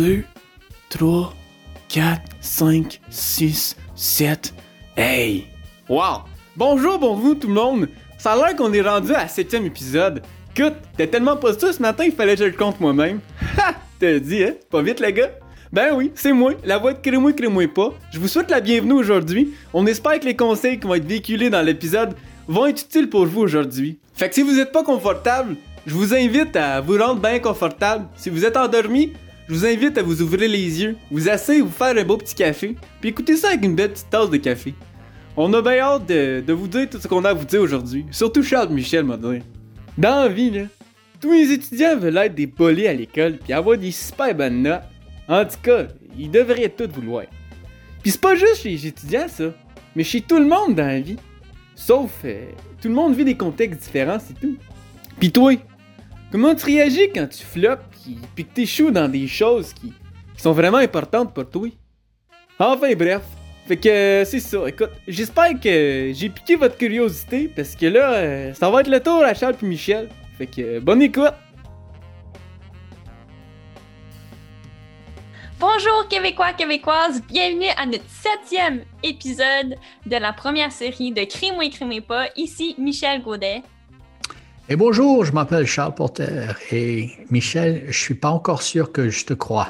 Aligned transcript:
2, 0.00 0.24
3, 0.88 1.34
4, 1.90 2.22
5, 2.40 3.00
6, 3.10 3.76
7. 3.94 4.54
Hey! 4.96 5.44
Wow! 5.90 6.22
Bonjour, 6.56 6.98
bonjour 6.98 7.38
tout 7.38 7.48
le 7.48 7.52
monde! 7.52 7.86
Ça 8.16 8.32
a 8.32 8.36
l'air 8.36 8.56
qu'on 8.56 8.72
est 8.72 8.80
rendu 8.80 9.12
à 9.12 9.28
7 9.28 9.52
épisode. 9.52 10.22
Écoute, 10.56 10.72
t'es 10.96 11.06
tellement 11.06 11.36
pas 11.36 11.52
ce 11.52 11.82
matin, 11.82 12.04
il 12.06 12.12
fallait 12.12 12.34
que 12.34 12.44
je 12.44 12.44
le 12.48 12.56
compte 12.56 12.80
moi-même. 12.80 13.20
Ha! 13.58 13.74
T'as 13.98 14.18
dit, 14.18 14.42
hein? 14.42 14.54
Pas 14.70 14.80
vite, 14.80 15.00
les 15.00 15.12
gars? 15.12 15.32
Ben 15.70 15.94
oui, 15.94 16.12
c'est 16.14 16.32
moi, 16.32 16.52
la 16.64 16.78
voix 16.78 16.94
de 16.94 17.00
Crémouille 17.00 17.36
Crémouille 17.36 17.68
pas. 17.68 17.90
Je 18.10 18.18
vous 18.18 18.28
souhaite 18.28 18.50
la 18.50 18.62
bienvenue 18.62 18.94
aujourd'hui. 18.94 19.52
On 19.74 19.86
espère 19.86 20.18
que 20.18 20.24
les 20.24 20.34
conseils 20.34 20.80
qui 20.80 20.86
vont 20.86 20.94
être 20.94 21.06
véhiculés 21.06 21.50
dans 21.50 21.60
l'épisode 21.60 22.14
vont 22.48 22.64
être 22.64 22.80
utiles 22.80 23.10
pour 23.10 23.26
vous 23.26 23.42
aujourd'hui. 23.42 23.98
Fait 24.14 24.30
que 24.30 24.34
si 24.34 24.40
vous 24.40 24.58
êtes 24.58 24.72
pas 24.72 24.82
confortable, 24.82 25.56
je 25.86 25.92
vous 25.92 26.14
invite 26.14 26.56
à 26.56 26.80
vous 26.80 26.96
rendre 26.96 27.20
bien 27.20 27.38
confortable. 27.38 28.06
Si 28.16 28.30
vous 28.30 28.46
êtes 28.46 28.56
endormi, 28.56 29.12
je 29.50 29.54
vous 29.56 29.66
invite 29.66 29.98
à 29.98 30.02
vous 30.04 30.22
ouvrir 30.22 30.48
les 30.48 30.80
yeux, 30.80 30.96
vous 31.10 31.28
asseoir, 31.28 31.58
vous 31.58 31.72
faire 31.72 31.96
un 31.96 32.04
beau 32.04 32.16
petit 32.16 32.36
café, 32.36 32.76
puis 33.00 33.10
écoutez 33.10 33.34
ça 33.34 33.48
avec 33.48 33.64
une 33.64 33.74
belle 33.74 33.90
petite 33.90 34.08
tasse 34.08 34.30
de 34.30 34.36
café. 34.36 34.74
On 35.36 35.52
a 35.54 35.60
bien 35.60 35.78
hâte 35.80 36.06
de, 36.06 36.52
vous 36.52 36.68
dire 36.68 36.88
tout 36.88 37.00
ce 37.00 37.08
qu'on 37.08 37.24
a 37.24 37.30
à 37.30 37.32
vous 37.32 37.46
dire 37.46 37.60
aujourd'hui. 37.60 38.06
Surtout 38.12 38.44
Charles 38.44 38.68
Michel 38.68 39.02
m'a 39.02 39.16
dit. 39.16 39.40
Dans 39.98 40.22
la 40.22 40.28
vie, 40.28 40.52
là, 40.52 40.62
tous 41.20 41.32
les 41.32 41.50
étudiants 41.50 41.98
veulent 41.98 42.16
être 42.18 42.34
des 42.36 42.46
polis 42.46 42.86
à 42.86 42.92
l'école 42.92 43.38
puis 43.42 43.52
avoir 43.52 43.76
des 43.76 43.90
super 43.90 44.32
bonnes 44.36 44.62
notes. 44.62 44.82
En 45.26 45.44
tout 45.44 45.58
cas, 45.60 45.88
ils 46.16 46.30
devraient 46.30 46.68
tout 46.68 46.88
vouloir. 46.88 47.24
Puis 48.02 48.12
c'est 48.12 48.20
pas 48.20 48.36
juste 48.36 48.62
chez 48.62 48.70
les 48.70 48.86
étudiants, 48.86 49.26
ça, 49.26 49.52
mais 49.96 50.04
chez 50.04 50.20
tout 50.20 50.38
le 50.38 50.46
monde 50.46 50.76
dans 50.76 50.86
la 50.86 51.00
vie. 51.00 51.16
Sauf, 51.74 52.12
euh, 52.24 52.44
tout 52.80 52.86
le 52.86 52.94
monde 52.94 53.16
vit 53.16 53.24
des 53.24 53.36
contextes 53.36 53.82
différents, 53.82 54.18
c'est 54.20 54.38
tout. 54.38 54.56
Pis 55.18 55.32
toi, 55.32 55.54
comment 56.30 56.54
tu 56.54 56.66
réagis 56.66 57.10
quand 57.12 57.26
tu 57.26 57.44
floppes 57.44 57.89
pis, 58.02 58.18
pis 58.34 58.44
que 58.44 58.54
t'échoues 58.54 58.90
dans 58.90 59.08
des 59.08 59.26
choses 59.26 59.72
qui, 59.72 59.92
qui 60.34 60.42
sont 60.42 60.52
vraiment 60.52 60.78
importantes 60.78 61.34
pour 61.34 61.48
toi? 61.48 61.68
Enfin 62.58 62.94
bref, 62.94 63.22
fait 63.66 63.76
que 63.76 63.88
euh, 63.88 64.24
c'est 64.24 64.40
ça. 64.40 64.68
Écoute, 64.68 64.90
j'espère 65.08 65.58
que 65.60 66.10
j'ai 66.14 66.28
piqué 66.28 66.56
votre 66.56 66.76
curiosité 66.76 67.48
parce 67.54 67.74
que 67.74 67.86
là, 67.86 68.12
euh, 68.12 68.54
ça 68.54 68.70
va 68.70 68.80
être 68.80 68.88
le 68.90 69.00
tour 69.00 69.22
à 69.22 69.34
Charles 69.34 69.54
puis 69.54 69.66
Michel. 69.66 70.08
Fait 70.36 70.46
que 70.46 70.60
euh, 70.60 70.80
bonne 70.80 71.02
écoute! 71.02 71.32
Bonjour 75.58 76.08
Québécois, 76.08 76.54
Québécoises, 76.54 77.22
bienvenue 77.28 77.68
à 77.76 77.84
notre 77.84 78.08
septième 78.08 78.82
épisode 79.02 79.76
de 80.06 80.16
la 80.16 80.32
première 80.32 80.72
série 80.72 81.12
de 81.12 81.22
Crime 81.24 81.56
ou 81.58 81.68
Crime 81.68 82.00
pas. 82.00 82.28
Ici 82.34 82.74
Michel 82.78 83.20
Gaudet. 83.22 83.62
Et 84.72 84.76
bonjour, 84.76 85.24
je 85.24 85.32
m'appelle 85.32 85.66
Charles 85.66 85.94
Porter 85.94 86.52
et 86.70 87.10
Michel, 87.30 87.84
je 87.88 87.98
suis 87.98 88.14
pas 88.14 88.30
encore 88.30 88.62
sûr 88.62 88.92
que 88.92 89.10
je 89.10 89.24
te 89.24 89.34
crois. 89.34 89.68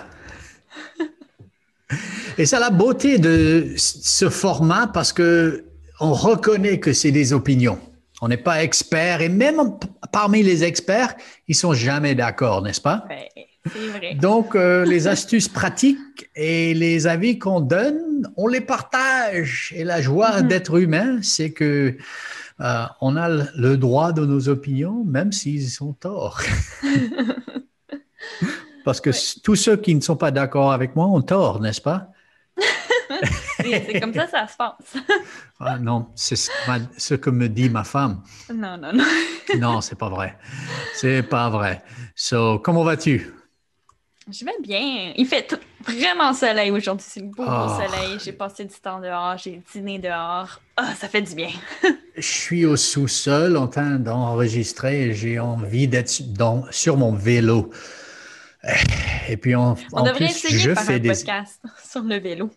et 2.37 2.45
c'est 2.45 2.59
la 2.61 2.71
beauté 2.71 3.19
de 3.19 3.73
ce 3.77 4.29
format 4.29 4.87
parce 4.89 5.13
que 5.13 5.65
on 6.01 6.13
reconnaît 6.13 6.79
que 6.81 6.93
c'est 6.93 7.11
des 7.13 7.33
opinions. 7.33 7.79
On 8.23 8.29
n'est 8.29 8.37
pas 8.37 8.63
expert 8.63 9.23
et 9.23 9.31
même 9.31 9.57
parmi 10.13 10.43
les 10.43 10.65
experts, 10.65 11.15
ils 11.49 11.55
sont 11.55 11.73
jamais 11.73 12.15
d'accord, 12.15 12.61
n'est-ce 12.63 12.81
pas? 12.81 13.05
Vrai. 13.07 14.15
Donc, 14.17 14.55
euh, 14.55 14.85
les 14.85 15.07
astuces 15.09 15.49
pratiques 15.61 16.31
et 16.35 16.75
les 16.75 17.07
avis 17.07 17.39
qu'on 17.39 17.61
donne, 17.61 18.31
on 18.37 18.47
les 18.47 18.61
partage. 18.63 19.73
Et 19.77 19.85
la 19.85 20.01
joie 20.03 20.41
Mhm. 20.43 20.49
d'être 20.49 20.77
humain, 20.79 21.19
c'est 21.23 21.51
que 21.53 21.97
euh, 22.61 22.85
on 23.01 23.17
a 23.17 23.29
le 23.29 23.77
droit 23.77 24.13
de 24.13 24.25
nos 24.27 24.49
opinions, 24.49 25.05
même 25.05 25.33
s'ils 25.33 25.69
sont 25.71 25.93
tort. 25.95 26.41
Parce 28.85 29.01
que 29.01 29.11
Ouais. 29.11 29.41
tous 29.43 29.57
ceux 29.57 29.77
qui 29.77 29.95
ne 29.95 30.01
sont 30.01 30.17
pas 30.17 30.31
d'accord 30.31 30.73
avec 30.73 30.97
moi 30.97 31.07
ont 31.07 31.23
tort, 31.23 31.61
n'est-ce 31.61 31.81
pas? 31.81 32.09
C'est 33.61 33.85
c'est 33.93 34.01
comme 34.01 34.15
ça 34.15 34.27
ça 34.27 34.47
se 34.49 34.57
passe. 34.57 34.97
Ah, 35.63 35.79
non, 35.79 36.07
c'est 36.15 36.37
ce, 36.37 36.51
ce 36.97 37.15
que 37.15 37.29
me 37.29 37.47
dit 37.47 37.69
ma 37.69 37.85
femme. 37.85 38.23
non, 38.55 38.79
non, 38.79 38.95
non. 38.95 39.05
Non, 39.59 39.81
c'est 39.83 39.99
pas 39.99 40.09
vrai. 40.09 40.39
C'est 40.95 41.23
pas 41.23 41.51
vrai. 41.51 41.83
So, 42.15 42.59
comment 42.61 42.83
vas-tu? 42.83 43.31
Je 44.33 44.45
vais 44.45 44.53
bien. 44.61 45.13
Il 45.17 45.27
fait 45.27 45.47
tout- 45.47 45.59
vraiment 45.85 46.33
soleil 46.33 46.71
aujourd'hui. 46.71 47.07
C'est 47.09 47.23
beau, 47.23 47.45
beau 47.45 47.51
Oh. 47.51 47.69
soleil. 47.77 48.19
J'ai 48.25 48.33
passé 48.33 48.65
du 48.65 48.75
temps 48.75 49.01
dehors. 49.01 49.37
J'ai 49.39 49.61
dîné 49.73 49.99
dehors. 49.99 50.61
Ah, 50.77 50.95
ça 50.95 51.09
fait 51.09 51.23
du 51.23 51.35
bien. 51.35 51.51
Je 52.17 52.21
suis 52.23 52.65
au 52.65 52.77
sous-sol 52.77 53.57
en 53.57 53.67
train 53.67 53.97
d'enregistrer 53.99 55.15
j'ai 55.15 55.39
envie 55.41 55.89
d'être 55.89 56.21
dans- 56.35 56.65
sur 56.71 56.97
mon 56.97 57.13
vélo. 57.13 57.71
Et 59.29 59.37
puis 59.39 59.55
en, 59.55 59.75
On 59.93 59.99
en 60.01 60.03
devrait 60.05 60.17
plus, 60.27 60.27
essayer 60.27 60.59
je 60.59 60.71
de 60.71 60.75
faire 60.75 60.85
fais 60.85 60.95
un 60.95 60.99
des... 60.99 61.09
podcast 61.09 61.61
sur 61.91 62.03
le 62.03 62.17
vélo. 62.19 62.51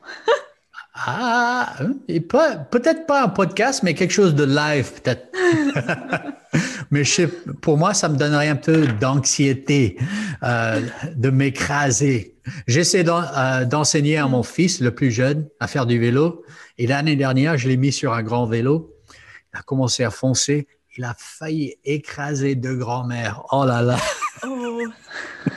Ah, 0.96 1.74
et 2.08 2.20
pas, 2.20 2.56
peut-être 2.58 3.06
pas 3.08 3.24
un 3.24 3.30
podcast, 3.30 3.82
mais 3.84 3.94
quelque 3.96 4.12
chose 4.12 4.36
de 4.36 4.44
live, 4.44 4.92
peut-être. 5.02 5.28
mais 6.94 7.04
je 7.04 7.24
pour 7.62 7.78
moi, 7.78 7.94
ça 7.94 8.08
me 8.08 8.16
donnerait 8.18 8.48
un 8.50 8.56
peu 8.56 8.86
d'anxiété 8.88 9.98
euh, 10.44 10.80
de 11.16 11.30
m'écraser. 11.30 12.36
J'essaie 12.68 13.04
euh, 13.08 13.66
d'enseigner 13.66 14.18
à 14.18 14.28
mon 14.28 14.44
fils, 14.44 14.80
le 14.80 14.92
plus 14.94 15.12
jeune, 15.12 15.48
à 15.60 15.68
faire 15.68 15.86
du 15.86 15.98
vélo. 16.00 16.44
Et 16.78 16.88
l'année 16.88 17.16
dernière, 17.16 17.58
je 17.58 17.68
l'ai 17.68 17.78
mis 17.78 17.92
sur 17.92 18.14
un 18.14 18.22
grand 18.24 18.46
vélo. 18.46 18.94
Il 19.54 19.60
a 19.60 19.62
commencé 19.64 20.04
à 20.04 20.12
foncer. 20.12 20.68
Il 20.96 21.04
a 21.04 21.16
failli 21.18 21.76
écraser 21.86 22.54
deux 22.56 22.76
grands-mères. 22.76 23.42
Oh 23.52 23.66
là 23.66 23.82
là, 23.82 23.98
Oh. 24.46 24.82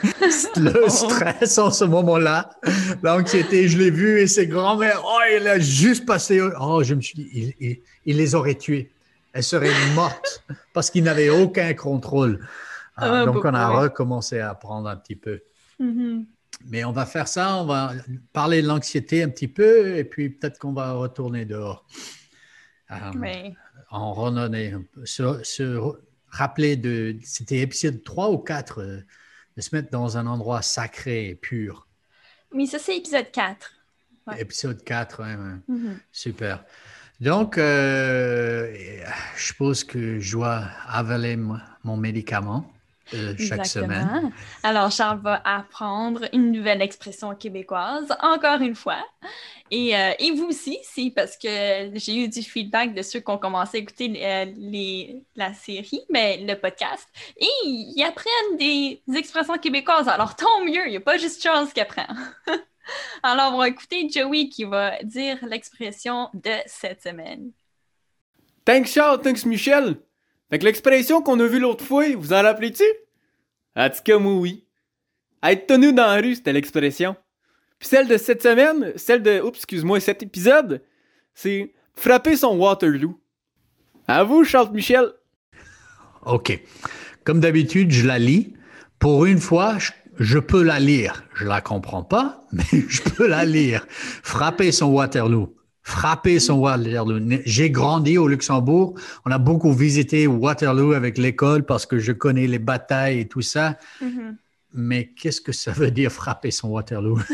le 0.57 0.87
stress 0.89 1.57
en 1.57 1.71
ce 1.71 1.83
moment-là, 1.83 2.49
l'anxiété, 3.03 3.67
je 3.67 3.77
l'ai 3.77 3.91
vu 3.91 4.19
et 4.21 4.27
ses 4.27 4.47
grands-mères, 4.47 5.01
oh, 5.05 5.19
il 5.39 5.45
a 5.47 5.59
juste 5.59 6.05
passé. 6.05 6.41
Oh, 6.61 6.83
je 6.83 6.93
me 6.93 7.01
suis 7.01 7.15
dit, 7.15 7.29
il, 7.33 7.53
il- 7.59 7.79
il 8.05 8.17
les 8.17 8.33
aurait 8.35 8.55
tuées. 8.55 8.89
Elles 9.37 9.43
seraient 9.43 9.93
mortes 9.93 10.43
parce 10.73 10.89
qu'il 10.89 11.03
n'avait 11.03 11.29
aucun 11.29 11.75
contrôle. 11.75 12.43
Ah, 12.95 13.21
Ah, 13.21 13.25
donc, 13.27 13.45
on 13.45 13.53
a 13.53 13.67
recommencé 13.67 14.39
à 14.39 14.49
apprendre 14.49 14.89
un 14.89 14.97
petit 14.97 15.15
peu. 15.15 15.41
Mhm. 15.77 16.25
Mais 16.65 16.83
on 16.83 16.91
va 16.91 17.05
faire 17.05 17.27
ça, 17.27 17.57
on 17.57 17.65
va 17.65 17.93
parler 18.33 18.63
de 18.63 18.67
l'anxiété 18.67 19.21
un 19.21 19.29
petit 19.29 19.47
peu 19.47 19.95
et 19.95 20.03
puis 20.03 20.31
peut-être 20.31 20.57
qu'on 20.57 20.73
va 20.73 20.93
retourner 20.93 21.45
dehors. 21.45 21.85
Euh, 22.89 22.95
en 23.91 24.13
peu. 24.13 25.05
se, 25.05 25.43
se 25.43 25.79
rappeler 26.31 26.75
de, 26.75 27.15
c'était 27.21 27.59
épisode 27.59 28.03
3 28.03 28.31
ou 28.31 28.39
4, 28.39 28.81
euh, 28.81 29.01
de 29.55 29.61
se 29.61 29.75
mettre 29.75 29.91
dans 29.91 30.17
un 30.17 30.25
endroit 30.25 30.63
sacré 30.63 31.29
et 31.29 31.35
pur. 31.35 31.87
Oui, 32.51 32.65
ça, 32.65 32.79
c'est 32.79 32.97
épisode 32.97 33.29
4. 33.31 33.71
Ouais. 34.25 34.41
Épisode 34.41 34.83
4, 34.83 35.21
ouais, 35.21 35.35
ouais. 35.35 35.59
Mhm. 35.67 35.99
super. 36.11 36.65
Donc, 37.19 37.57
euh, 37.57 38.73
je 39.35 39.45
suppose 39.47 39.83
que 39.83 40.19
je 40.19 40.31
dois 40.33 40.65
avaler 40.87 41.35
mo- 41.35 41.57
mon 41.83 41.97
médicament 41.97 42.71
euh, 43.13 43.35
chaque 43.37 43.65
semaine. 43.65 44.11
Exactement. 44.11 44.31
Alors, 44.61 44.91
Charles 44.91 45.21
va 45.21 45.41
apprendre 45.43 46.25
une 46.33 46.51
nouvelle 46.51 46.81
expression 46.81 47.33
québécoise, 47.35 48.07
encore 48.21 48.61
une 48.61 48.75
fois. 48.75 49.03
Et, 49.71 49.95
euh, 49.97 50.11
et 50.19 50.31
vous 50.31 50.45
aussi, 50.45 50.77
si, 50.83 51.11
parce 51.11 51.37
que 51.37 51.91
j'ai 51.95 52.15
eu 52.23 52.29
du 52.29 52.43
feedback 52.43 52.93
de 52.93 53.01
ceux 53.01 53.19
qui 53.21 53.31
ont 53.31 53.37
commencé 53.39 53.77
à 53.77 53.81
écouter 53.81 54.09
la 55.35 55.53
série, 55.53 56.01
mais 56.09 56.37
le 56.45 56.55
podcast, 56.55 57.07
et 57.37 57.47
ils 57.65 58.03
apprennent 58.03 58.57
des, 58.57 59.01
des 59.07 59.17
expressions 59.17 59.57
québécoises. 59.57 60.07
Alors, 60.07 60.35
tant 60.35 60.63
mieux, 60.65 60.85
il 60.87 60.91
n'y 60.91 60.97
a 60.97 61.01
pas 61.01 61.17
juste 61.17 61.41
Charles 61.41 61.69
qui 61.73 61.81
apprend. 61.81 62.07
Alors, 63.23 63.53
on 63.53 63.57
va 63.57 63.67
écouter 63.67 64.07
Joey 64.09 64.49
qui 64.49 64.63
va 64.63 65.01
dire 65.03 65.37
l'expression 65.47 66.29
de 66.33 66.51
cette 66.65 67.01
semaine. 67.01 67.51
Thanks 68.65 68.87
Charles, 68.87 69.21
thanks 69.21 69.45
Michel! 69.45 69.97
Fait 70.49 70.59
que 70.59 70.65
l'expression 70.65 71.21
qu'on 71.21 71.39
a 71.39 71.47
vue 71.47 71.59
l'autre 71.59 71.83
fois, 71.83 72.05
vous 72.15 72.33
en 72.33 72.41
rappelez-tu? 72.41 72.83
En 73.75 73.89
tout 73.89 74.01
cas, 74.03 74.17
moi 74.17 74.33
oui. 74.33 74.65
Être 75.43 75.67
tenu 75.67 75.93
dans 75.93 76.07
la 76.07 76.21
rue, 76.21 76.35
c'était 76.35 76.53
l'expression. 76.53 77.15
Puis 77.79 77.89
celle 77.89 78.07
de 78.07 78.17
cette 78.17 78.41
semaine, 78.41 78.93
celle 78.95 79.21
de, 79.21 79.39
oups, 79.41 79.57
excuse-moi, 79.57 79.99
cet 79.99 80.23
épisode, 80.23 80.81
c'est 81.33 81.73
frapper 81.93 82.35
son 82.35 82.57
Waterloo. 82.57 83.19
À 84.07 84.23
vous, 84.23 84.43
Charles 84.43 84.71
Michel. 84.71 85.11
OK. 86.25 86.59
Comme 87.23 87.39
d'habitude, 87.39 87.91
je 87.91 88.07
la 88.07 88.19
lis. 88.19 88.53
Pour 88.99 89.25
une 89.25 89.39
fois, 89.39 89.77
je, 89.77 89.91
je 90.19 90.39
peux 90.39 90.63
la 90.63 90.79
lire. 90.79 91.23
Je 91.35 91.45
la 91.45 91.61
comprends 91.61 92.03
pas, 92.03 92.45
mais 92.51 92.63
je 92.87 93.01
peux 93.01 93.27
la 93.27 93.45
lire. 93.45 93.85
Frapper 93.89 94.71
son 94.71 94.87
Waterloo. 94.87 95.55
Frapper 95.83 96.39
son 96.39 96.55
Waterloo. 96.55 97.19
J'ai 97.45 97.69
grandi 97.71 98.17
au 98.17 98.27
Luxembourg. 98.27 98.95
On 99.25 99.31
a 99.31 99.37
beaucoup 99.37 99.73
visité 99.73 100.27
Waterloo 100.27 100.93
avec 100.93 101.17
l'école 101.17 101.65
parce 101.65 101.85
que 101.85 101.99
je 101.99 102.11
connais 102.11 102.47
les 102.47 102.59
batailles 102.59 103.21
et 103.21 103.27
tout 103.27 103.41
ça. 103.41 103.77
Mais 104.73 105.13
qu'est-ce 105.15 105.39
que 105.39 105.53
ça 105.53 105.71
veut 105.71 105.91
dire 105.91 106.11
frapper 106.11 106.51
son 106.51 106.69
Waterloo? 106.69 107.19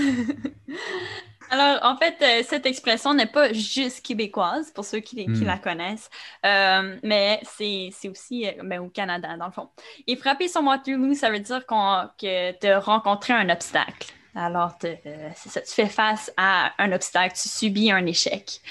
Alors, 1.53 1.79
en 1.83 1.95
fait, 1.97 2.15
euh, 2.23 2.43
cette 2.43 2.65
expression 2.65 3.13
n'est 3.13 3.27
pas 3.27 3.53
juste 3.53 4.03
québécoise, 4.03 4.71
pour 4.71 4.85
ceux 4.85 5.01
qui, 5.01 5.31
qui 5.31 5.43
Hmm. 5.43 5.45
la 5.45 5.59
connaissent, 5.59 6.09
euh, 6.45 6.97
mais 7.03 7.39
c'est 7.43 7.91
aussi 8.09 8.47
euh, 8.47 8.53
ben, 8.63 8.79
au 8.79 8.89
Canada, 8.89 9.37
dans 9.37 9.45
le 9.45 9.51
fond. 9.51 9.69
Et 10.07 10.15
frapper 10.15 10.47
son 10.47 10.65
Waterloo, 10.65 11.13
ça 11.13 11.29
veut 11.29 11.39
dire 11.39 11.63
que 11.67 12.59
de 12.59 12.73
rencontrer 12.79 13.33
un 13.33 13.49
obstacle. 13.49 14.11
Alors, 14.35 14.73
c'est 14.81 15.49
ça, 15.49 15.61
tu 15.61 15.71
fais 15.73 15.85
face 15.87 16.31
à 16.37 16.71
un 16.79 16.91
obstacle, 16.91 17.35
tu 17.39 17.47
subis 17.49 17.91
un 17.91 18.05
échec. 18.07 18.61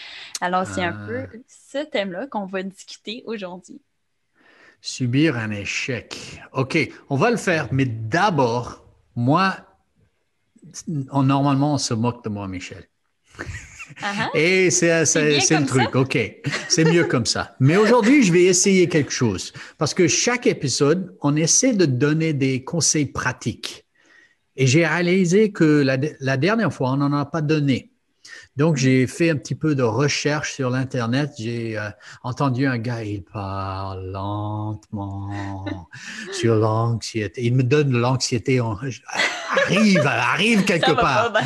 Alors, 0.40 0.66
c'est 0.66 0.82
un 0.82 0.92
Ah. 0.92 1.06
peu 1.06 1.28
ce 1.46 1.84
thème-là 1.84 2.26
qu'on 2.26 2.46
va 2.46 2.64
discuter 2.64 3.22
aujourd'hui. 3.26 3.80
Subir 4.80 5.36
un 5.36 5.50
échec. 5.52 6.42
OK, 6.52 6.76
on 7.08 7.16
va 7.16 7.30
le 7.30 7.36
faire, 7.36 7.68
mais 7.70 7.84
d'abord, 7.84 8.84
moi, 9.14 9.54
on- 11.10 11.22
normalement, 11.22 11.74
on 11.74 11.78
se 11.78 11.94
moque 11.94 12.24
de 12.24 12.28
moi, 12.30 12.48
Michel. 12.48 12.84
Ah. 14.02 14.30
Et 14.34 14.70
c'est 14.70 15.04
c'est 15.04 15.34
le 15.34 15.40
ça? 15.40 15.60
truc, 15.62 15.94
OK. 15.94 16.18
C'est 16.68 16.84
mieux 16.84 17.04
comme 17.04 17.26
ça. 17.26 17.54
Mais 17.60 17.76
aujourd'hui, 17.76 18.22
je 18.22 18.32
vais 18.32 18.44
essayer 18.44 18.88
quelque 18.88 19.12
chose. 19.12 19.52
Parce 19.78 19.92
que 19.94 20.08
chaque 20.08 20.46
épisode, 20.46 21.14
on 21.20 21.36
essaie 21.36 21.74
de 21.74 21.84
donner 21.84 22.32
des 22.32 22.64
conseils 22.64 23.06
pratiques. 23.06 23.86
Et 24.56 24.66
j'ai 24.66 24.86
réalisé 24.86 25.52
que 25.52 25.64
la, 25.82 25.96
la 26.20 26.36
dernière 26.36 26.72
fois, 26.72 26.92
on 26.92 26.96
n'en 26.98 27.12
a 27.12 27.24
pas 27.26 27.40
donné. 27.42 27.91
Donc, 28.56 28.76
j'ai 28.76 29.06
fait 29.06 29.30
un 29.30 29.36
petit 29.36 29.54
peu 29.54 29.74
de 29.74 29.82
recherche 29.82 30.52
sur 30.54 30.68
l'Internet. 30.68 31.32
J'ai 31.38 31.78
euh, 31.78 31.88
entendu 32.22 32.66
un 32.66 32.76
gars, 32.76 33.02
il 33.02 33.22
parle 33.22 34.10
lentement 34.10 35.64
sur 36.32 36.56
l'anxiété. 36.56 37.42
Il 37.44 37.54
me 37.54 37.62
donne 37.62 37.92
l'anxiété. 37.92 38.60
Arrive, 38.60 40.06
arrive 40.06 40.64
quelque 40.64 40.86
Ça 40.86 40.94
part. 40.94 41.32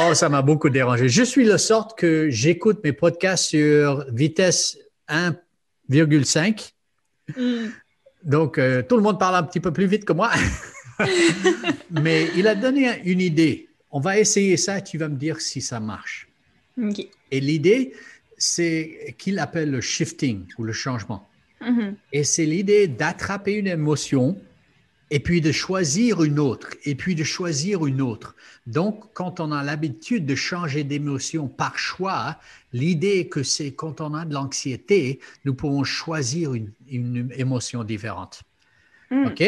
Oh, 0.00 0.14
ça 0.14 0.28
m'a 0.28 0.42
beaucoup 0.42 0.70
dérangé. 0.70 1.08
Je 1.08 1.22
suis 1.22 1.44
de 1.44 1.56
sorte 1.56 1.98
que 1.98 2.30
j'écoute 2.30 2.80
mes 2.84 2.92
podcasts 2.92 3.44
sur 3.44 4.04
vitesse 4.12 4.78
1,5. 5.08 6.72
Hmm. 7.36 7.68
Donc, 8.22 8.58
euh, 8.58 8.82
tout 8.82 8.96
le 8.96 9.02
monde 9.02 9.18
parle 9.18 9.36
un 9.36 9.42
petit 9.42 9.60
peu 9.60 9.72
plus 9.72 9.86
vite 9.86 10.04
que 10.04 10.12
moi. 10.12 10.30
Mais 11.90 12.28
il 12.36 12.46
a 12.46 12.54
donné 12.54 13.00
une 13.04 13.20
idée. 13.20 13.67
On 13.90 14.00
va 14.00 14.18
essayer 14.18 14.56
ça, 14.56 14.80
tu 14.80 14.98
vas 14.98 15.08
me 15.08 15.16
dire 15.16 15.40
si 15.40 15.60
ça 15.60 15.80
marche. 15.80 16.28
Et 17.30 17.40
l'idée, 17.40 17.92
c'est 18.36 19.14
qu'il 19.18 19.38
appelle 19.38 19.70
le 19.70 19.80
shifting 19.80 20.46
ou 20.58 20.64
le 20.64 20.72
changement. 20.72 21.28
Mhm. 21.60 21.96
Et 22.12 22.24
c'est 22.24 22.46
l'idée 22.46 22.86
d'attraper 22.86 23.54
une 23.54 23.66
émotion 23.66 24.40
et 25.10 25.20
puis 25.20 25.40
de 25.40 25.52
choisir 25.52 26.22
une 26.22 26.38
autre, 26.38 26.68
et 26.84 26.94
puis 26.94 27.14
de 27.14 27.24
choisir 27.24 27.86
une 27.86 28.02
autre. 28.02 28.36
Donc, 28.66 29.04
quand 29.14 29.40
on 29.40 29.52
a 29.52 29.64
l'habitude 29.64 30.26
de 30.26 30.34
changer 30.34 30.84
d'émotion 30.84 31.48
par 31.48 31.78
choix, 31.78 32.38
l'idée 32.74 33.20
est 33.20 33.28
que 33.28 33.42
c'est 33.42 33.72
quand 33.72 34.02
on 34.02 34.12
a 34.12 34.26
de 34.26 34.34
l'anxiété, 34.34 35.18
nous 35.46 35.54
pouvons 35.54 35.82
choisir 35.82 36.52
une, 36.52 36.72
une 36.90 37.32
émotion 37.34 37.84
différente. 37.84 38.42
Hmm. 39.10 39.28
OK? 39.28 39.42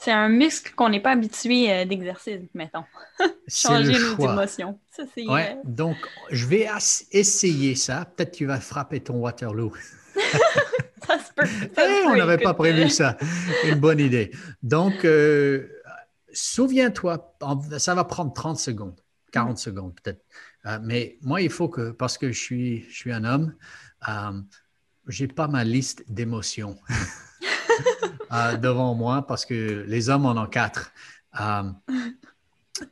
C'est 0.00 0.12
un 0.12 0.28
muscle 0.28 0.72
qu'on 0.74 0.88
n'est 0.90 1.00
pas 1.02 1.10
habitué 1.12 1.72
euh, 1.72 1.84
d'exercer, 1.84 2.48
mettons. 2.54 2.84
Changer 3.48 3.98
nos 3.98 4.14
choix. 4.16 4.32
émotions. 4.32 4.78
Ça, 4.90 5.02
c'est. 5.14 5.26
Ouais, 5.26 5.56
euh, 5.56 5.60
donc, 5.64 5.96
je 6.30 6.46
vais 6.46 6.68
essayer 7.10 7.74
ça. 7.74 8.04
Peut-être 8.16 8.30
tu 8.32 8.46
vas 8.46 8.60
frapper 8.60 9.00
ton 9.00 9.14
Waterloo. 9.16 9.72
ça 11.06 11.18
se 11.18 11.32
peut. 11.34 11.46
ça 11.74 11.82
Eh, 11.84 12.02
se 12.02 12.06
on 12.06 12.16
n'avait 12.16 12.38
pas 12.38 12.54
prévu 12.54 12.88
ça. 12.90 13.16
Une 13.64 13.74
bonne 13.80 13.98
idée. 13.98 14.30
Donc, 14.62 15.04
euh, 15.04 15.68
souviens-toi, 16.32 17.36
en- 17.40 17.60
ça 17.78 17.94
va 17.96 18.04
prendre 18.04 18.32
30 18.32 18.58
secondes, 18.58 19.00
40 19.32 19.58
secondes 19.58 19.94
peut-être. 20.00 20.24
Euh, 20.66 20.78
mais 20.82 21.18
moi, 21.22 21.40
il 21.40 21.50
faut 21.50 21.68
que, 21.68 21.90
parce 21.90 22.18
que 22.18 22.30
je 22.30 22.38
suis, 22.40 22.84
je 22.90 22.94
suis 22.96 23.12
un 23.12 23.24
homme, 23.24 23.54
euh, 24.08 24.40
j'ai 25.08 25.26
pas 25.26 25.48
ma 25.48 25.64
liste 25.64 26.04
d'émotions 26.08 26.78
euh, 28.32 28.56
devant 28.56 28.94
moi 28.94 29.26
parce 29.26 29.44
que 29.44 29.84
les 29.86 30.08
hommes 30.08 30.26
en 30.26 30.36
ont 30.36 30.46
quatre. 30.46 30.92
Euh, 31.40 31.62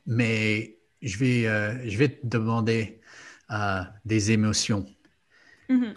mais 0.06 0.76
je 1.02 1.18
vais, 1.18 1.46
euh, 1.46 1.88
je 1.88 1.96
vais 1.98 2.08
te 2.08 2.26
demander 2.26 3.00
euh, 3.50 3.82
des 4.04 4.32
émotions. 4.32 4.86
mhm. 5.68 5.94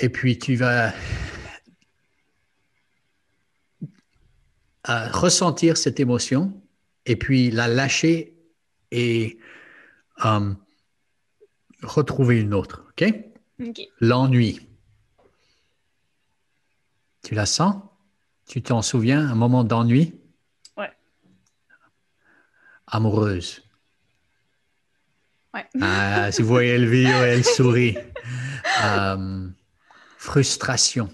Et 0.00 0.08
puis 0.10 0.38
tu 0.38 0.54
vas 0.54 0.92
ressentir 4.84 5.76
cette 5.76 5.98
émotion 5.98 6.62
et 7.04 7.16
puis 7.16 7.50
la 7.50 7.66
lâcher 7.66 8.36
et 8.92 9.38
retrouver 11.82 12.40
une 12.40 12.54
autre. 12.54 12.84
OK? 12.90 13.12
OK. 13.60 13.80
L'ennui. 14.00 14.68
Tu 17.24 17.34
la 17.34 17.44
sens? 17.44 17.74
Tu 18.48 18.62
t'en 18.62 18.80
souviens, 18.80 19.28
un 19.28 19.34
moment 19.34 19.62
d'ennui? 19.62 20.14
Ouais. 20.76 20.90
Amoureuse. 22.86 23.62
Ouais. 25.52 25.66
Ah, 25.82 26.32
si 26.32 26.40
vous 26.40 26.48
voyez 26.48 26.70
Elvire, 26.70 27.14
elle 27.22 27.44
sourit. 27.44 27.98
Euh, 28.82 29.48
frustration. 30.16 31.10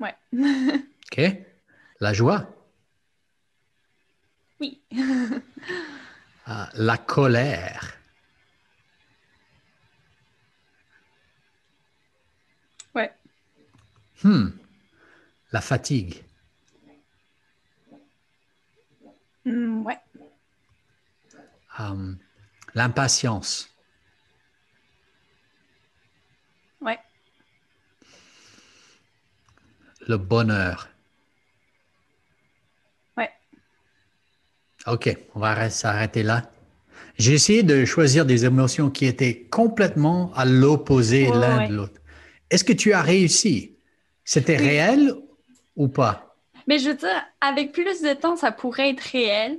Ouais. 0.00 0.14
OK? 1.12 1.20
La 2.00 2.12
joie? 2.12 2.48
oui. 4.60 4.80
Euh, 6.48 6.64
la 6.74 6.98
colère. 6.98 7.96
Ouais. 12.96 13.12
Hmm. 14.24 14.48
La 15.52 15.60
fatigue. 15.60 16.22
Ouais. 19.44 19.98
Euh, 21.80 22.14
L'impatience. 22.74 23.68
Ouais. 26.80 26.98
Le 30.06 30.16
bonheur. 30.16 30.88
Ouais. 33.16 33.30
OK, 34.86 35.16
on 35.34 35.40
va 35.40 35.50
arrêter- 35.50 35.70
s'arrêter 35.74 36.22
là. 36.22 36.50
J'ai 37.18 37.34
essayé 37.34 37.62
de 37.62 37.84
choisir 37.84 38.24
des 38.24 38.44
émotions 38.46 38.90
qui 38.90 39.04
étaient 39.06 39.42
complètement 39.50 40.32
à 40.34 40.44
l'opposé 40.44 41.26
l'un 41.28 41.58
ouais. 41.58 41.68
de 41.68 41.74
l'autre. 41.74 42.00
Est-ce 42.50 42.64
que 42.64 42.72
tu 42.72 42.92
as 42.92 43.02
réussi? 43.02 43.76
C'était 44.24 44.56
Oui. 44.56 44.58
réel 44.58 45.14
ou 45.76 45.88
pas? 45.88 46.36
Mais 46.66 46.78
je 46.78 46.90
veux 46.90 46.96
dire, 46.96 47.26
avec 47.40 47.72
plus 47.72 48.02
de 48.02 48.14
temps, 48.14 48.36
ça 48.36 48.52
pourrait 48.52 48.90
être 48.90 49.00
réel. 49.00 49.58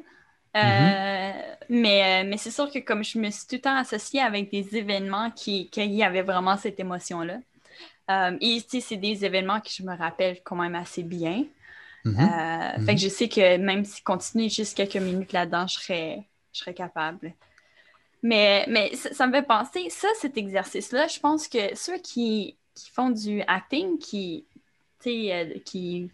Euh, 0.57 0.59
Mm-hmm. 0.61 1.33
Mais, 1.69 2.23
euh, 2.25 2.29
mais 2.29 2.37
c'est 2.37 2.51
sûr 2.51 2.71
que 2.71 2.79
comme 2.79 3.03
je 3.03 3.17
me 3.19 3.29
suis 3.31 3.47
tout 3.47 3.55
le 3.55 3.61
temps 3.61 3.75
associée 3.77 4.21
avec 4.21 4.51
des 4.51 4.75
événements 4.77 5.31
qui, 5.31 5.69
qui 5.69 5.85
y 5.87 6.03
avait 6.03 6.21
vraiment 6.21 6.57
cette 6.57 6.79
émotion-là. 6.79 7.39
Euh, 8.11 8.37
et 8.41 8.59
sais, 8.67 8.81
c'est 8.81 8.97
des 8.97 9.25
événements 9.25 9.61
que 9.61 9.69
je 9.69 9.83
me 9.83 9.95
rappelle 9.97 10.41
quand 10.43 10.55
même 10.57 10.75
assez 10.75 11.03
bien. 11.03 11.45
Mhm. 12.05 12.17
Euh, 12.19 12.85
Fait 12.85 12.95
que 12.95 13.01
je 13.01 13.09
sais 13.09 13.29
que 13.29 13.57
même 13.57 13.85
si 13.85 14.01
continuer 14.03 14.49
juste 14.49 14.75
quelques 14.77 14.97
minutes 14.97 15.33
là-dedans, 15.33 15.67
je 15.67 15.75
serais, 15.79 16.23
je 16.53 16.59
serais 16.59 16.73
capable. 16.73 17.33
Mais, 18.21 18.65
mais 18.69 18.95
ça, 18.95 19.13
ça 19.13 19.27
me 19.27 19.33
fait 19.33 19.43
penser, 19.43 19.89
ça, 19.89 20.07
cet 20.19 20.37
exercice-là, 20.37 21.07
je 21.07 21.19
pense 21.19 21.47
que 21.47 21.75
ceux 21.75 21.97
qui, 21.99 22.57
qui 22.75 22.89
font 22.91 23.09
du 23.09 23.41
acting, 23.47 23.97
qui, 23.99 24.45
tu 25.03 25.09
sais, 25.11 25.33
euh, 25.33 25.59
qui... 25.65 26.09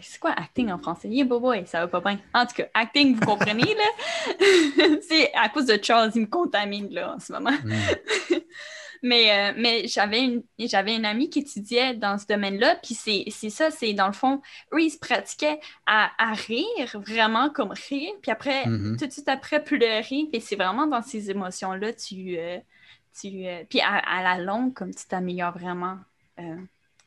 C'est 0.00 0.20
quoi 0.20 0.30
acting 0.30 0.70
en 0.70 0.78
français? 0.78 1.08
Yeah, 1.08 1.24
boy, 1.24 1.40
boy, 1.40 1.66
ça 1.66 1.80
va 1.80 1.88
pas 1.88 2.00
bien. 2.00 2.20
En 2.32 2.46
tout 2.46 2.54
cas, 2.54 2.68
acting, 2.74 3.16
vous 3.16 3.24
comprenez, 3.26 3.74
là? 3.74 4.36
c'est 5.08 5.32
à 5.34 5.48
cause 5.48 5.66
de 5.66 5.78
Charles, 5.82 6.12
il 6.14 6.20
me 6.22 6.26
contamine, 6.26 6.88
là, 6.92 7.14
en 7.16 7.18
ce 7.18 7.32
moment. 7.32 7.50
Hmm. 7.64 8.36
Mais, 9.02 9.50
euh, 9.50 9.54
mais 9.56 9.86
j'avais 9.86 10.24
une, 10.24 10.42
une 10.58 11.04
amie 11.04 11.30
qui 11.30 11.38
étudiait 11.38 11.94
dans 11.94 12.18
ce 12.18 12.26
domaine-là, 12.26 12.76
puis 12.82 12.94
c'est, 12.96 13.30
ça, 13.50 13.70
c'est 13.70 13.92
dans 13.92 14.08
le 14.08 14.12
fond, 14.12 14.42
eux, 14.72 14.82
ils 14.82 14.90
se 14.90 14.98
pratiquaient 14.98 15.60
à, 15.86 16.10
à 16.18 16.32
rire, 16.34 17.00
vraiment 17.06 17.48
comme 17.50 17.70
rire, 17.90 18.12
puis 18.20 18.32
après, 18.32 18.66
Mhm. 18.66 18.96
tout 18.98 19.06
de 19.06 19.12
suite 19.12 19.28
après, 19.28 19.62
pleurer, 19.62 20.02
puis 20.32 20.40
c'est 20.40 20.56
vraiment 20.56 20.86
dans 20.88 21.02
ces 21.02 21.30
émotions-là, 21.30 21.92
tu... 21.92 22.36
euh, 22.38 22.58
tu 23.20 23.46
euh, 23.46 23.62
puis 23.68 23.80
à, 23.80 23.98
à 23.98 24.22
la 24.22 24.42
longue, 24.42 24.74
comme 24.74 24.92
tu 24.94 25.06
t'améliores 25.06 25.56
vraiment 25.56 25.98
euh, 26.40 26.56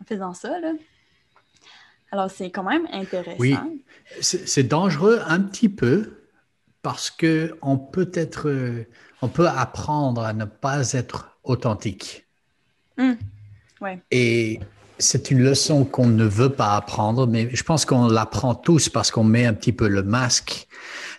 en 0.02 0.06
faisant 0.06 0.34
ça, 0.34 0.60
là. 0.60 0.72
Alors, 2.12 2.30
c'est 2.30 2.50
quand 2.52 2.64
même 2.64 2.88
intéressant. 2.92 3.38
Oui. 3.40 3.56
C'est 4.22 4.64
dangereux 4.64 5.22
un 5.26 5.40
petit 5.40 5.70
peu 5.70 6.18
parce 6.82 7.10
que 7.10 7.56
on 7.62 7.78
peut 7.78 8.12
être, 8.14 8.50
euh, 8.50 8.86
on 9.22 9.28
peut 9.30 9.48
apprendre 9.48 10.24
à 10.24 10.34
ne 10.34 10.46
pas 10.46 10.92
être 10.94 11.38
authentique. 11.44 12.26
Hum. 12.98 13.18
Ouais. 13.80 14.02
Et 14.12 14.60
c'est 14.98 15.32
une 15.32 15.42
leçon 15.42 15.86
qu'on 15.86 16.08
ne 16.08 16.26
veut 16.26 16.52
pas 16.52 16.76
apprendre, 16.76 17.26
mais 17.28 17.50
je 17.54 17.64
pense 17.64 17.86
qu'on 17.86 18.08
l'apprend 18.08 18.54
tous 18.56 18.90
parce 18.90 19.10
qu'on 19.10 19.24
met 19.24 19.46
un 19.46 19.54
petit 19.54 19.72
peu 19.72 19.88
le 19.88 20.04
masque. 20.04 20.68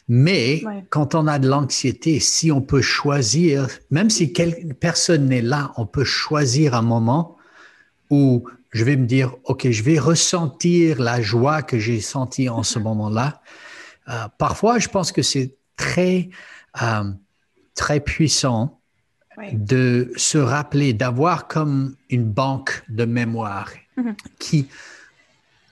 Mais 0.08 0.62
Ouais. 0.64 0.84
quand 0.90 1.14
on 1.14 1.26
a 1.26 1.38
de 1.38 1.48
l'anxiété, 1.48 2.20
si 2.20 2.52
on 2.52 2.60
peut 2.60 2.82
choisir, 2.82 3.66
même 3.90 4.10
si 4.10 4.32
personne 4.78 5.26
n'est 5.26 5.42
là, 5.42 5.72
on 5.76 5.86
peut 5.86 6.04
choisir 6.04 6.74
un 6.74 6.82
moment 6.82 7.36
où 8.10 8.44
je 8.72 8.84
vais 8.84 8.96
me 8.96 9.06
dire, 9.06 9.36
OK, 9.44 9.70
je 9.70 9.82
vais 9.82 9.98
ressentir 9.98 11.00
la 11.00 11.20
joie 11.20 11.62
que 11.62 11.78
j'ai 11.78 12.00
sentie 12.00 12.48
en 12.48 12.62
ce 12.62 12.78
moment-là. 12.78 13.42
Euh, 14.08 14.28
parfois, 14.38 14.78
je 14.78 14.88
pense 14.88 15.12
que 15.12 15.22
c'est 15.22 15.56
très, 15.76 16.30
euh, 16.82 17.04
très 17.74 18.00
puissant 18.00 18.80
de 19.52 20.12
se 20.16 20.38
rappeler, 20.38 20.92
d'avoir 20.94 21.48
comme 21.48 21.96
une 22.10 22.24
banque 22.24 22.82
de 22.88 23.04
mémoire 23.04 23.70
mm-hmm. 23.98 24.14
qui, 24.38 24.68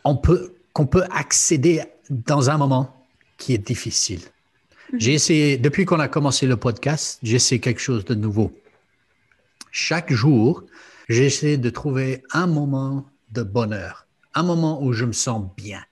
on 0.04 0.16
peut, 0.16 0.54
qu'on 0.72 0.86
peut 0.86 1.04
accéder 1.10 1.82
dans 2.10 2.50
un 2.50 2.58
moment 2.58 3.06
qui 3.38 3.54
est 3.54 3.58
difficile. 3.58 4.20
Mm-hmm. 4.20 4.96
J'ai 4.98 5.14
essayé, 5.14 5.56
depuis 5.56 5.86
qu'on 5.86 6.00
a 6.00 6.08
commencé 6.08 6.46
le 6.46 6.56
podcast, 6.56 7.18
j'essaie 7.22 7.60
quelque 7.60 7.80
chose 7.80 8.04
de 8.04 8.14
nouveau. 8.14 8.52
Chaque 9.70 10.12
jour, 10.12 10.64
j'essaie 11.10 11.58
de 11.58 11.68
trouver 11.68 12.22
un 12.32 12.46
moment 12.46 13.04
de 13.32 13.42
bonheur, 13.42 14.06
un 14.34 14.44
moment 14.44 14.82
où 14.82 14.92
je 14.92 15.04
me 15.04 15.12
sens 15.12 15.44
bien. 15.56 15.82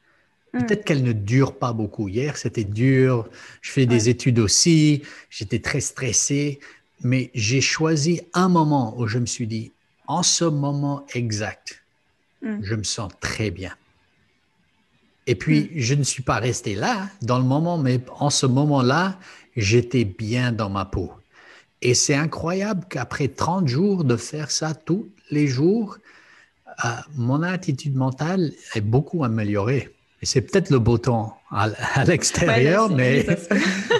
Mm. 0.54 0.60
Peut-être 0.60 0.84
qu'elle 0.84 1.02
ne 1.02 1.12
dure 1.12 1.58
pas 1.58 1.72
beaucoup. 1.72 2.08
Hier, 2.08 2.37
c'était 2.37 2.64
dur. 2.64 3.28
Je 3.60 3.72
fais 3.72 3.84
des 3.84 4.08
études 4.08 4.38
aussi. 4.38 5.02
J'étais 5.28 5.58
très 5.58 5.80
stressé. 5.80 6.60
Mais 7.02 7.30
j'ai 7.34 7.60
choisi 7.60 8.22
un 8.32 8.48
moment 8.48 8.98
où 8.98 9.06
je 9.06 9.18
me 9.18 9.26
suis 9.26 9.46
dit, 9.46 9.72
en 10.06 10.22
ce 10.22 10.44
moment 10.44 11.04
exact, 11.14 11.82
mm. 12.42 12.60
je 12.62 12.75
me 12.76 12.84
sens 12.84 13.12
très 13.20 13.50
bien. 13.50 13.72
Et 15.26 15.34
puis, 15.34 15.62
mm. 15.64 15.68
je 15.75 15.94
ne 15.94 16.02
suis 16.04 16.22
pas 16.22 16.38
resté 16.38 16.75
là 16.76 17.10
dans 17.22 17.38
le 17.38 17.44
moment, 17.44 17.76
mais 17.76 18.00
en 18.18 18.30
ce 18.30 18.46
moment-là, 18.46 19.18
j'étais 19.56 20.04
bien 20.04 20.52
dans 20.52 20.70
ma 20.70 20.84
peau. 20.84 21.12
Et 21.82 21.94
c'est 21.94 22.14
incroyable 22.14 22.85
qu'après 22.88 23.28
30 23.28 23.68
jours 23.68 24.04
de 24.04 24.16
faire 24.16 24.50
ça 24.50 24.75
tous 24.75 25.08
les 25.30 25.47
jours, 25.47 25.99
euh, 26.85 26.88
mon 27.16 27.42
attitude 27.42 27.94
mentale 27.94 28.52
est 28.75 28.80
beaucoup 28.80 29.25
améliorée. 29.25 29.94
Et 30.20 30.26
c'est 30.26 30.40
peut-être 30.40 30.70
le 30.70 30.80
beau 30.80 30.99
temps 30.99 31.38
à, 31.52 31.68
l'extérieur, 32.04 32.90
mais, 32.90 33.25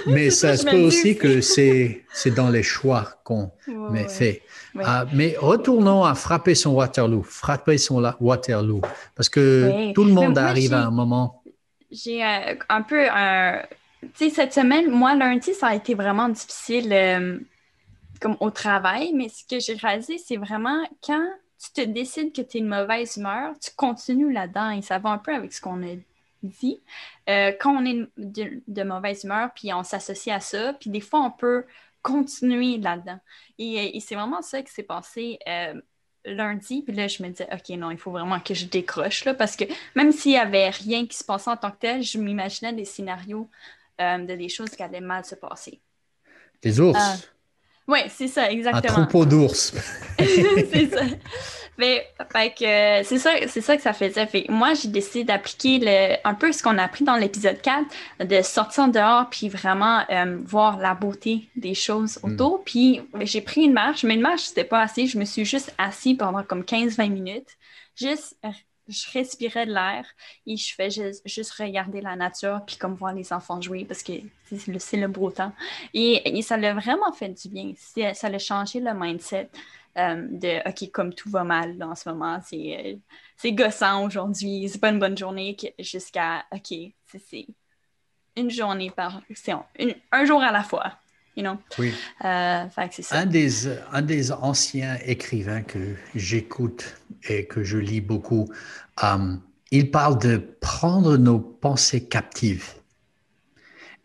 mais 0.05 0.29
ça 0.29 0.57
se 0.57 0.65
peut 0.65 0.81
aussi 0.81 1.17
que 1.17 1.39
c'est, 1.39 2.03
dans 2.35 2.49
les 2.49 2.63
choix 2.63 3.21
qu'on 3.23 3.51
fait. 4.09 4.41
Euh, 4.75 5.05
mais 5.13 5.35
retournons 5.39 6.03
à 6.03 6.15
frapper 6.15 6.55
son 6.55 6.71
Waterloo, 6.71 7.23
frapper 7.23 7.77
son 7.77 8.03
Waterloo, 8.19 8.81
parce 9.15 9.29
que 9.29 9.93
tout 9.93 10.03
le 10.03 10.11
monde 10.11 10.37
arrive 10.37 10.73
à 10.73 10.85
un 10.85 10.91
moment. 10.91 11.41
J'ai 11.89 12.23
euh, 12.23 12.55
un 12.67 12.81
peu 12.81 13.05
Tu 14.15 14.25
sais, 14.25 14.29
cette 14.29 14.53
semaine, 14.53 14.91
moi, 14.91 15.15
lundi, 15.15 15.53
ça 15.53 15.67
a 15.67 15.75
été 15.75 15.95
vraiment 15.95 16.27
difficile 16.27 16.93
comme 18.19 18.37
au 18.39 18.51
travail, 18.51 19.13
mais 19.13 19.29
ce 19.29 19.45
que 19.45 19.59
j'ai 19.59 19.73
réalisé, 19.73 20.17
c'est 20.17 20.37
vraiment 20.37 20.83
quand 21.03 21.27
tu 21.59 21.71
te 21.71 21.81
décides 21.81 22.33
que 22.33 22.41
tu 22.41 22.57
es 22.57 22.59
une 22.61 22.67
mauvaise 22.67 23.17
humeur, 23.17 23.53
tu 23.59 23.71
continues 23.75 24.31
là-dedans 24.31 24.71
et 24.71 24.81
ça 24.81 24.97
va 24.97 25.09
un 25.09 25.17
peu 25.17 25.33
avec 25.33 25.51
ce 25.53 25.61
qu'on 25.61 25.83
a 25.83 25.95
dit. 26.43 26.81
Euh, 27.29 27.51
quand 27.59 27.75
on 27.75 27.85
est 27.85 28.07
de, 28.17 28.83
mauvaise 28.83 29.23
humeur, 29.23 29.49
puis 29.53 29.73
on 29.73 29.83
s'associe 29.83 30.35
à 30.35 30.39
ça, 30.39 30.73
puis 30.73 30.89
des 30.89 31.01
fois, 31.01 31.19
on 31.21 31.31
peut 31.31 31.65
continuer 32.01 32.77
là-dedans. 32.77 33.19
Et, 33.57 33.99
c'est 33.99 34.15
vraiment 34.15 34.41
ça 34.41 34.61
qui 34.61 34.71
s'est 34.71 34.83
passé 34.83 35.37
euh, 35.47 35.73
lundi. 36.23 36.81
Puis 36.81 36.95
là, 36.95 37.07
je 37.07 37.21
me 37.21 37.29
disais, 37.29 37.47
OK, 37.51 37.69
non, 37.77 37.91
il 37.91 37.97
faut 37.97 38.11
vraiment 38.11 38.39
que 38.39 38.53
je 38.53 38.65
décroche, 38.65 39.25
là, 39.25 39.33
parce 39.33 39.57
que 39.57 39.65
même 39.95 40.13
s'il 40.13 40.31
n'y 40.31 40.37
avait 40.37 40.69
rien 40.69 41.05
qui 41.05 41.17
se 41.17 41.25
passait 41.25 41.49
en 41.49 41.57
tant 41.57 41.71
que 41.71 41.77
tel, 41.79 42.03
je 42.03 42.17
m'imaginais 42.17 42.71
des 42.71 42.85
scénarios 42.85 43.49
euh, 43.99 44.17
de 44.19 44.35
des 44.35 44.49
choses 44.49 44.69
qui 44.69 44.81
allaient 44.81 45.01
mal 45.01 45.25
se 45.25 45.35
passer. 45.35 45.81
Des 46.61 46.79
ours? 46.79 47.29
Oui, 47.89 47.99
c'est 48.07 48.27
ça, 48.27 48.51
exactement. 48.51 48.99
Un 48.99 49.05
troupeau 49.05 49.25
d'ours. 49.25 49.73
c'est 50.19 50.89
ça. 50.91 51.01
Mais, 51.79 52.05
fait 52.31 53.03
c'est 53.03 53.17
ça, 53.17 53.31
c'est 53.47 53.61
ça 53.61 53.75
que 53.77 53.81
ça 53.81 53.93
faisait. 53.93 54.27
Fait, 54.27 54.45
moi, 54.47 54.75
j'ai 54.75 54.89
décidé 54.89 55.23
d'appliquer 55.23 56.17
un 56.23 56.35
peu 56.35 56.51
ce 56.51 56.61
qu'on 56.61 56.77
a 56.77 56.83
appris 56.83 57.03
dans 57.03 57.15
l'épisode 57.15 57.59
4, 57.59 58.27
de 58.27 58.41
sortir 58.43 58.89
dehors 58.89 59.27
puis 59.31 59.49
vraiment 59.49 60.03
euh, 60.11 60.37
voir 60.43 60.77
la 60.77 60.93
beauté 60.93 61.49
des 61.55 61.73
choses 61.73 62.19
hmm. 62.21 62.33
autour. 62.33 62.63
Puis 62.63 63.01
j'ai 63.21 63.41
pris 63.41 63.61
une 63.61 63.73
marche, 63.73 64.03
mais 64.03 64.13
une 64.13 64.21
marche, 64.21 64.43
c'était 64.43 64.65
pas 64.65 64.81
assez. 64.81 65.07
Je 65.07 65.17
me 65.17 65.25
suis 65.25 65.45
juste 65.45 65.73
assis 65.79 66.13
pendant 66.13 66.43
comme 66.43 66.61
15-20 66.61 67.09
minutes, 67.09 67.57
juste 67.95 68.37
je 68.89 69.11
respirais 69.11 69.65
de 69.65 69.73
l'air 69.73 70.05
et 70.45 70.57
je 70.57 70.73
fais 70.73 70.89
juste, 70.89 71.51
regarder 71.53 72.01
la 72.01 72.15
nature 72.15 72.61
puis 72.65 72.75
comme 72.77 72.95
voir 72.95 73.13
les 73.13 73.31
enfants 73.31 73.61
jouer 73.61 73.85
parce 73.85 74.03
que 74.03 74.13
c'est 74.79 74.97
le, 74.97 75.07
beau 75.07 75.31
temps. 75.31 75.53
Et, 75.93 76.41
ça 76.41 76.57
l'a 76.57 76.73
vraiment 76.73 77.11
fait 77.13 77.29
du 77.29 77.49
bien. 77.49 77.73
Ça 77.77 78.27
a 78.27 78.37
changé 78.37 78.79
le 78.79 78.93
mindset 78.93 79.49
euh, 79.97 80.27
de 80.29 80.67
OK, 80.67 80.91
comme 80.91 81.13
tout 81.13 81.29
va 81.29 81.43
mal 81.43 81.81
en 81.83 81.95
ce 81.95 82.09
moment, 82.09 82.39
c'est 82.43 82.99
euh, 83.43 83.51
gossant 83.51 84.05
aujourd'hui, 84.05 84.67
c'est 84.69 84.79
pas 84.79 84.89
une 84.89 84.99
bonne 84.99 85.17
journée 85.17 85.55
jusqu'à 85.79 86.45
OK, 86.51 86.73
c'est 87.05 87.47
une 88.35 88.49
journée 88.49 88.91
par. 88.91 89.21
C'est 89.33 89.53
un 90.11 90.25
jour 90.25 90.41
à 90.41 90.51
la 90.51 90.63
fois. 90.63 90.93
Oui. 91.77 91.93
Euh, 92.25 92.65
un, 93.11 93.25
des, 93.25 93.67
un 93.91 94.01
des 94.01 94.31
anciens 94.31 94.97
écrivains 95.05 95.61
que 95.61 95.95
j'écoute 96.15 96.97
et 97.27 97.45
que 97.45 97.63
je 97.63 97.77
lis 97.77 98.01
beaucoup, 98.01 98.49
euh, 99.03 99.35
il 99.71 99.91
parle 99.91 100.19
de 100.19 100.37
prendre 100.59 101.17
nos 101.17 101.39
pensées 101.39 102.05
captives. 102.05 102.73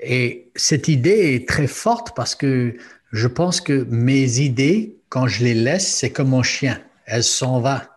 Et 0.00 0.50
cette 0.54 0.88
idée 0.88 1.34
est 1.34 1.48
très 1.48 1.66
forte 1.66 2.14
parce 2.14 2.34
que 2.34 2.76
je 3.12 3.26
pense 3.26 3.60
que 3.60 3.86
mes 3.90 4.40
idées, 4.40 4.98
quand 5.08 5.26
je 5.28 5.44
les 5.44 5.54
laisse, 5.54 5.86
c'est 5.86 6.10
comme 6.10 6.28
mon 6.28 6.42
chien. 6.42 6.80
Elle 7.06 7.24
s'en 7.24 7.60
va. 7.60 7.93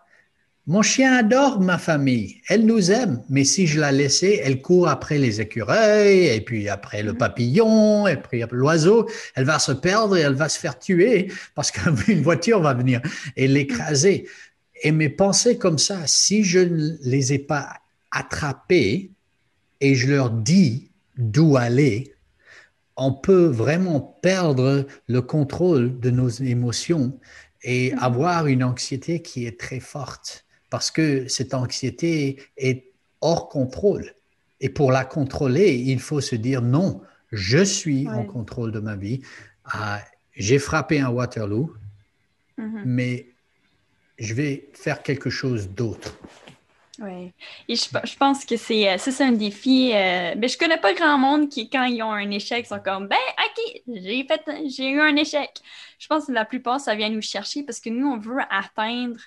Mon 0.68 0.82
chien 0.82 1.14
adore 1.14 1.62
ma 1.62 1.78
famille. 1.78 2.42
Elle 2.46 2.66
nous 2.66 2.90
aime. 2.90 3.24
Mais 3.30 3.44
si 3.44 3.66
je 3.66 3.80
la 3.80 3.90
laissais, 3.90 4.42
elle 4.44 4.60
court 4.60 4.86
après 4.86 5.16
les 5.16 5.40
écureuils, 5.40 6.26
et 6.26 6.42
puis 6.42 6.68
après 6.68 7.02
le 7.02 7.14
mm. 7.14 7.16
papillon, 7.16 8.06
et 8.06 8.18
puis 8.18 8.44
l'oiseau. 8.50 9.08
Elle 9.34 9.46
va 9.46 9.58
se 9.58 9.72
perdre 9.72 10.18
et 10.18 10.20
elle 10.20 10.34
va 10.34 10.50
se 10.50 10.58
faire 10.58 10.78
tuer 10.78 11.32
parce 11.54 11.70
qu'une 11.70 12.20
voiture 12.22 12.60
va 12.60 12.74
venir 12.74 13.00
et 13.34 13.48
l'écraser. 13.48 14.28
Et 14.82 14.92
mes 14.92 15.08
pensées 15.08 15.56
comme 15.56 15.78
ça, 15.78 16.06
si 16.06 16.44
je 16.44 16.58
ne 16.58 16.96
les 17.00 17.32
ai 17.32 17.38
pas 17.38 17.70
attrapées 18.10 19.10
et 19.80 19.94
je 19.94 20.08
leur 20.08 20.28
dis 20.28 20.90
d'où 21.16 21.56
aller, 21.56 22.12
on 22.94 23.14
peut 23.14 23.46
vraiment 23.46 24.00
perdre 24.20 24.86
le 25.06 25.22
contrôle 25.22 25.98
de 25.98 26.10
nos 26.10 26.28
émotions 26.28 27.18
et 27.62 27.92
mm. 27.92 27.98
avoir 28.00 28.46
une 28.48 28.62
anxiété 28.62 29.22
qui 29.22 29.46
est 29.46 29.58
très 29.58 29.80
forte 29.80 30.44
parce 30.70 30.90
que 30.90 31.28
cette 31.28 31.54
anxiété 31.54 32.42
est 32.56 32.84
hors 33.20 33.48
contrôle. 33.48 34.14
Et 34.60 34.68
pour 34.68 34.92
la 34.92 35.04
contrôler, 35.04 35.74
il 35.74 36.00
faut 36.00 36.20
se 36.20 36.36
dire 36.36 36.62
non, 36.62 37.00
je 37.32 37.62
suis 37.62 38.08
en 38.08 38.24
contrôle 38.24 38.72
de 38.72 38.80
ma 38.80 38.96
vie. 38.96 39.20
Ah, 39.64 40.00
j'ai 40.34 40.58
frappé 40.58 41.00
un 41.00 41.10
Waterloo, 41.10 41.74
mm-hmm. 42.58 42.82
mais 42.84 43.26
je 44.18 44.34
vais 44.34 44.68
faire 44.72 45.02
quelque 45.02 45.30
chose 45.30 45.68
d'autre. 45.68 46.18
Oui. 47.00 47.32
Et 47.68 47.76
je, 47.76 48.16
pense 48.16 48.44
que 48.44 48.56
c'est 48.56 48.90
euh, 48.90 48.96
c'est 48.98 49.22
un 49.22 49.30
défi. 49.30 49.92
Euh, 49.94 50.34
ben, 50.34 50.48
je 50.48 50.58
connais 50.58 50.78
pas 50.78 50.92
grand 50.94 51.16
monde 51.16 51.48
qui, 51.48 51.70
quand 51.70 51.84
ils 51.84 52.02
ont 52.02 52.10
un 52.12 52.30
échec, 52.30 52.66
sont 52.66 52.80
comme 52.80 53.06
Ben, 53.06 53.16
OK, 53.38 53.82
j'ai 53.86 54.26
fait 54.26 54.42
j'ai 54.68 54.90
eu 54.90 55.00
un 55.00 55.14
échec. 55.14 55.50
Je 56.00 56.08
pense 56.08 56.26
que 56.26 56.32
la 56.32 56.44
plupart, 56.44 56.80
ça 56.80 56.96
vient 56.96 57.08
nous 57.08 57.22
chercher 57.22 57.62
parce 57.62 57.78
que 57.78 57.90
nous, 57.90 58.08
on 58.08 58.18
veut 58.18 58.40
atteindre 58.50 59.20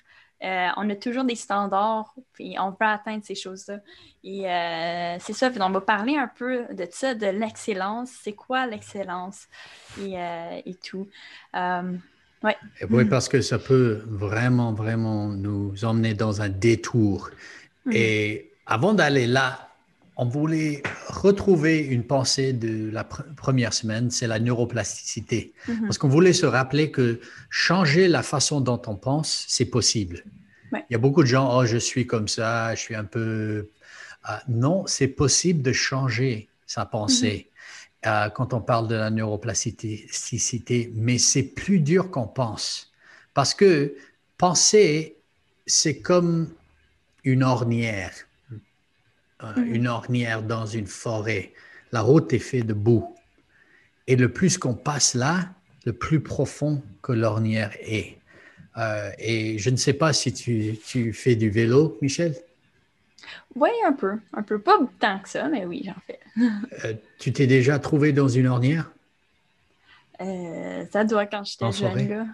euh, 0.44 0.68
on 0.76 0.90
a 0.90 0.96
toujours 0.96 1.24
des 1.24 1.36
standards, 1.36 2.14
et 2.38 2.58
on 2.58 2.70
veut 2.70 2.76
atteindre 2.80 3.22
ces 3.24 3.34
choses-là. 3.34 3.78
Et 4.24 4.48
euh, 4.48 5.16
c'est 5.20 5.32
ça, 5.32 5.50
on 5.60 5.70
va 5.70 5.80
parler 5.80 6.16
un 6.16 6.28
peu 6.28 6.64
de 6.72 6.86
ça, 6.90 7.14
de 7.14 7.26
l'excellence. 7.26 8.10
C'est 8.22 8.32
quoi 8.32 8.66
l'excellence? 8.66 9.46
Et, 10.00 10.18
euh, 10.18 10.60
tout. 10.84 11.08
Ouais. 11.54 12.56
Oui, 12.90 13.04
parce 13.04 13.28
que 13.28 13.40
ça 13.40 13.58
peut 13.58 14.02
vraiment, 14.06 14.72
vraiment 14.72 15.28
nous 15.28 15.84
emmener 15.84 16.14
dans 16.14 16.42
un 16.42 16.48
détour. 16.48 17.30
Mm. 17.84 17.92
Et 17.94 18.52
avant 18.66 18.94
d'aller 18.94 19.28
là, 19.28 19.68
on 20.16 20.26
voulait 20.26 20.82
retrouver 21.22 21.78
une 21.78 22.04
pensée 22.04 22.52
de 22.52 22.90
la 22.90 23.04
première 23.04 23.72
semaine, 23.72 24.10
c'est 24.10 24.26
la 24.26 24.38
neuroplasticité. 24.38 25.52
Mm-hmm. 25.68 25.82
Parce 25.82 25.98
qu'on 25.98 26.08
voulait 26.08 26.32
se 26.32 26.46
rappeler 26.46 26.90
que 26.90 27.20
changer 27.48 28.08
la 28.08 28.22
façon 28.22 28.60
dont 28.60 28.82
on 28.86 28.96
pense, 28.96 29.44
c'est 29.48 29.66
possible. 29.66 30.24
Il 30.72 30.84
y 30.90 30.94
a 30.94 30.98
beaucoup 30.98 31.22
de 31.22 31.28
gens, 31.28 31.56
oh, 31.56 31.66
je 31.66 31.76
suis 31.76 32.06
comme 32.06 32.28
ça, 32.28 32.74
je 32.74 32.80
suis 32.80 32.94
un 32.94 33.04
peu... 33.04 33.68
Ah, 34.24 34.42
non, 34.48 34.84
c'est 34.86 35.08
possible 35.08 35.62
de 35.62 35.72
changer 35.72 36.48
sa 36.66 36.86
pensée 36.86 37.50
mm-hmm. 38.04 38.26
euh, 38.26 38.30
quand 38.30 38.54
on 38.54 38.60
parle 38.60 38.88
de 38.88 38.94
la 38.94 39.10
neuroplasticité, 39.10 40.92
mais 40.94 41.18
c'est 41.18 41.42
plus 41.42 41.80
dur 41.80 42.10
qu'on 42.10 42.26
pense. 42.26 42.92
Parce 43.34 43.54
que 43.54 43.94
penser, 44.38 45.16
c'est 45.66 45.98
comme 45.98 46.48
une 47.24 47.42
ornière. 47.42 48.12
Euh, 49.44 49.52
mhm. 49.56 49.74
une 49.74 49.88
ornière 49.88 50.42
dans 50.42 50.66
une 50.66 50.86
forêt. 50.86 51.52
La 51.92 52.00
route 52.00 52.32
est 52.32 52.38
faite 52.38 52.66
de 52.66 52.74
boue. 52.74 53.14
Et 54.06 54.16
le 54.16 54.30
plus 54.30 54.58
qu'on 54.58 54.74
passe 54.74 55.14
là, 55.14 55.50
le 55.84 55.92
plus 55.92 56.20
profond 56.20 56.82
que 57.02 57.12
l'ornière 57.12 57.76
est. 57.80 58.18
Euh, 58.78 59.10
et 59.18 59.58
je 59.58 59.70
ne 59.70 59.76
sais 59.76 59.92
pas 59.92 60.12
si 60.12 60.32
tu, 60.32 60.78
tu 60.86 61.12
fais 61.12 61.34
du 61.34 61.50
vélo, 61.50 61.98
Michel. 62.00 62.34
Oui, 63.54 63.70
un 63.86 63.92
peu. 63.92 64.18
Un 64.32 64.42
peu. 64.42 64.58
Pas 64.58 64.78
tant 64.98 65.18
que 65.18 65.28
ça, 65.28 65.48
mais 65.48 65.64
oui, 65.64 65.82
j'en 65.84 66.00
fais. 66.06 66.18
Euh, 66.84 66.94
tu 67.18 67.30
t'es 67.32 67.46
déjà 67.46 67.78
trouvé 67.78 68.12
dans 68.12 68.28
une 68.28 68.46
ornière? 68.46 68.90
Euh, 70.22 70.84
ça 70.90 71.04
doit 71.04 71.26
quand 71.26 71.44
j'étais 71.44 71.70
jeune, 71.72 72.08
là. 72.08 72.26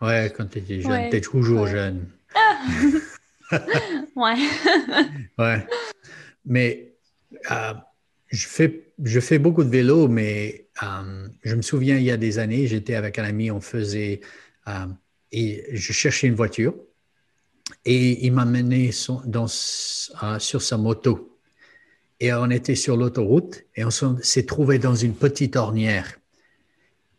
Ouais, 0.00 0.32
quand 0.36 0.46
tu 0.46 0.58
étais 0.58 0.80
jeune. 0.80 0.90
Ouais, 0.90 1.10
Tu 1.10 1.16
es 1.16 1.20
toujours 1.20 1.62
ouais. 1.62 1.70
jeune. 1.70 2.08
Ouais. 4.16 4.34
Ouais. 5.38 5.66
Mais 6.44 6.94
euh, 7.50 7.74
je, 8.28 8.46
fais, 8.46 8.92
je 9.02 9.20
fais 9.20 9.38
beaucoup 9.38 9.64
de 9.64 9.70
vélo, 9.70 10.08
mais 10.08 10.68
euh, 10.82 11.28
je 11.42 11.54
me 11.54 11.62
souviens, 11.62 11.96
il 11.96 12.04
y 12.04 12.10
a 12.10 12.16
des 12.16 12.38
années, 12.38 12.66
j'étais 12.66 12.94
avec 12.94 13.18
un 13.18 13.24
ami, 13.24 13.50
on 13.50 13.60
faisait. 13.60 14.20
euh, 14.68 14.86
et 15.34 15.66
je 15.72 15.92
cherchais 15.92 16.28
une 16.28 16.34
voiture 16.36 16.74
et 17.84 18.24
il 18.24 18.32
m'a 18.32 18.44
mené 18.44 18.92
sur 18.92 19.22
sa 20.62 20.76
moto. 20.78 21.38
Et 22.20 22.32
on 22.32 22.48
était 22.50 22.76
sur 22.76 22.96
l'autoroute 22.96 23.64
et 23.74 23.84
on 23.84 23.90
s'est 23.90 24.46
trouvé 24.46 24.78
dans 24.78 24.94
une 24.94 25.14
petite 25.14 25.56
ornière. 25.56 26.18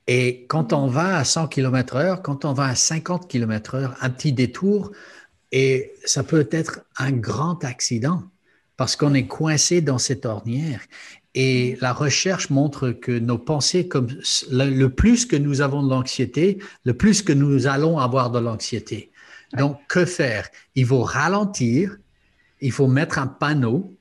Et 0.07 0.45
quand 0.47 0.71
on 0.71 0.87
va 0.87 1.17
à 1.17 1.25
100 1.25 1.47
km/h, 1.49 2.21
quand 2.21 2.45
on 2.45 2.53
va 2.53 2.67
à 2.67 2.75
50 2.75 3.27
km/h, 3.27 3.95
un 3.99 4.09
petit 4.09 4.31
détour, 4.31 4.91
et 5.51 5.93
ça 6.05 6.23
peut 6.23 6.47
être 6.51 6.85
un 6.97 7.11
grand 7.11 7.63
accident 7.65 8.23
parce 8.77 8.95
qu'on 8.95 9.13
est 9.13 9.27
coincé 9.27 9.81
dans 9.81 9.97
cette 9.97 10.25
ornière. 10.25 10.81
Et 11.33 11.77
la 11.81 11.93
recherche 11.93 12.49
montre 12.49 12.91
que 12.91 13.11
nos 13.11 13.37
pensées, 13.37 13.87
comme 13.87 14.07
le, 14.51 14.69
le 14.69 14.89
plus 14.89 15.25
que 15.25 15.35
nous 15.35 15.61
avons 15.61 15.83
de 15.83 15.89
l'anxiété, 15.89 16.59
le 16.85 16.93
plus 16.93 17.21
que 17.21 17.33
nous 17.33 17.67
allons 17.67 17.99
avoir 17.99 18.31
de 18.31 18.39
l'anxiété. 18.39 19.11
Donc, 19.57 19.79
que 19.87 20.05
faire? 20.05 20.49
Il 20.75 20.85
faut 20.85 21.03
ralentir, 21.03 21.97
il 22.61 22.71
faut 22.71 22.87
mettre 22.87 23.19
un 23.19 23.27
panneau 23.27 23.95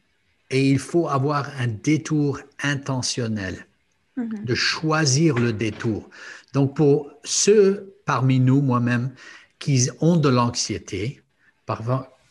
et 0.51 0.71
il 0.71 0.79
faut 0.79 1.09
avoir 1.09 1.51
un 1.59 1.67
détour 1.69 2.41
intentionnel 2.63 3.67
Mhm. 4.17 4.45
de 4.45 4.55
choisir 4.55 5.37
le 5.39 5.53
détour. 5.53 6.09
Donc, 6.53 6.77
pour 6.77 7.11
ceux 7.25 7.95
parmi 8.05 8.39
nous, 8.39 8.61
moi-même, 8.61 9.13
qui 9.59 9.89
ont 10.01 10.17
de 10.17 10.29
l'anxiété, 10.29 11.23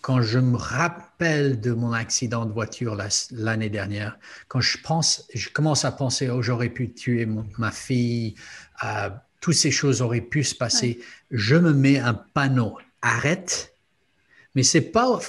quand 0.03 0.21
je 0.21 0.37
me 0.37 0.57
rappelle 0.57 1.61
de 1.61 1.71
mon 1.71 1.93
accident 1.93 2.45
de 2.45 2.51
voiture 2.51 2.93
la- 2.93 3.07
l'année 3.31 3.69
dernière, 3.69 4.19
quand 4.49 4.59
je 4.59 4.77
pense, 4.83 5.25
je 5.33 5.47
commence 5.47 5.85
à 5.85 5.93
penser, 5.93 6.29
oh, 6.29 6.41
j'aurais 6.41 6.67
pu 6.67 6.91
tuer 6.91 7.25
mon- 7.25 7.47
ma 7.57 7.71
fille, 7.71 8.35
euh, 8.83 9.09
toutes 9.39 9.55
ces 9.55 9.71
choses 9.71 10.01
auraient 10.01 10.19
pu 10.19 10.43
se 10.43 10.55
passer, 10.55 10.99
je 11.31 11.55
me 11.55 11.71
mets 11.71 11.99
un 11.99 12.13
panneau, 12.13 12.77
arrête, 13.01 13.75
mais 14.55 14.63
c'est 14.63 14.81
pas, 14.81 15.21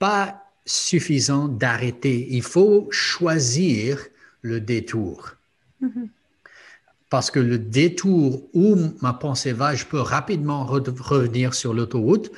pas 0.00 0.42
suffisant 0.64 1.46
d'arrêter. 1.46 2.26
Il 2.30 2.42
faut 2.42 2.88
choisir 2.90 4.04
le 4.42 4.60
détour. 4.60 5.36
Mhm. 5.80 6.08
Parce 7.08 7.30
que 7.30 7.38
le 7.38 7.58
détour 7.58 8.48
où 8.52 8.76
ma 9.00 9.12
pensée 9.12 9.52
va, 9.52 9.76
je 9.76 9.84
peux 9.84 10.00
rapidement 10.00 10.66
re- 10.66 11.00
revenir 11.00 11.54
sur 11.54 11.72
l'autoroute 11.72 12.32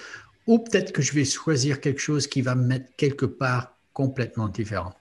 ou 0.48 0.58
peut-être 0.58 0.92
que 0.92 1.02
je 1.02 1.12
vais 1.12 1.24
choisir 1.24 1.80
quelque 1.80 2.00
chose 2.00 2.26
qui 2.26 2.40
va 2.42 2.54
me 2.56 2.64
mettre 2.66 2.86
quelque 2.96 3.26
part 3.26 3.74
complètement 3.92 4.48
différent. 4.48 4.94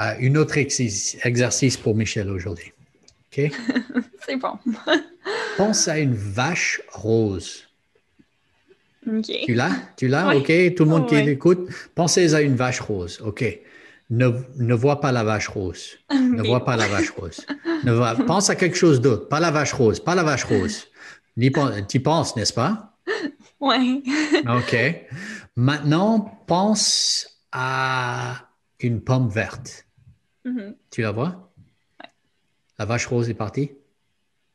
Euh, 0.00 0.14
une 0.18 0.36
autre 0.36 0.58
exercice, 0.58 1.16
exercice 1.24 1.76
pour 1.76 1.94
Michel 1.96 2.28
aujourd'hui. 2.30 2.72
OK? 3.32 3.50
C'est 4.26 4.36
bon. 4.36 4.58
Pense 5.56 5.88
à 5.88 5.98
une 5.98 6.14
vache 6.14 6.82
rose. 6.92 7.64
OK. 9.06 9.30
Tu 9.46 9.54
l'as? 9.54 9.72
Tu 9.96 10.08
l'as? 10.08 10.28
Oui. 10.28 10.36
OK? 10.36 10.74
Tout 10.76 10.84
le 10.84 10.90
monde 10.90 11.08
qui 11.08 11.14
Oui. 11.16 11.28
écoute, 11.28 11.68
pensez 11.94 12.34
à 12.34 12.40
une 12.40 12.56
vache 12.56 12.80
rose. 12.80 13.20
OK. 13.24 13.44
Ne, 14.10 14.30
ne 14.56 14.74
vois 14.74 15.00
pas 15.00 15.12
la 15.12 15.24
vache 15.24 15.48
rose. 15.48 15.98
Ne 16.12 16.42
vois 16.42 16.64
pas 16.64 16.76
la 16.76 16.86
vache 16.88 17.10
rose. 17.10 17.46
Ne 17.84 17.92
vois- 17.92 18.14
pense 18.26 18.50
à 18.50 18.56
quelque 18.56 18.76
chose 18.76 19.00
d'autre. 19.00 19.28
Pas 19.28 19.40
la 19.40 19.50
vache 19.50 19.72
rose. 19.72 20.00
Pas 20.00 20.14
la 20.14 20.22
vache 20.22 20.44
rose. 20.44 20.88
Tu 21.38 21.46
y 21.46 22.00
penses, 22.00 22.36
n'est-ce 22.36 22.52
pas? 22.52 22.93
Ouais. 23.60 24.02
OK. 24.48 24.76
Maintenant, 25.56 26.20
pense 26.46 27.40
à 27.52 28.48
une 28.80 29.00
pomme 29.00 29.28
verte. 29.28 29.86
Mhm. 30.44 30.74
Tu 30.90 31.02
la 31.02 31.12
vois? 31.12 31.52
La 32.78 32.84
vache 32.84 33.06
rose 33.06 33.30
est 33.30 33.34
partie? 33.34 33.70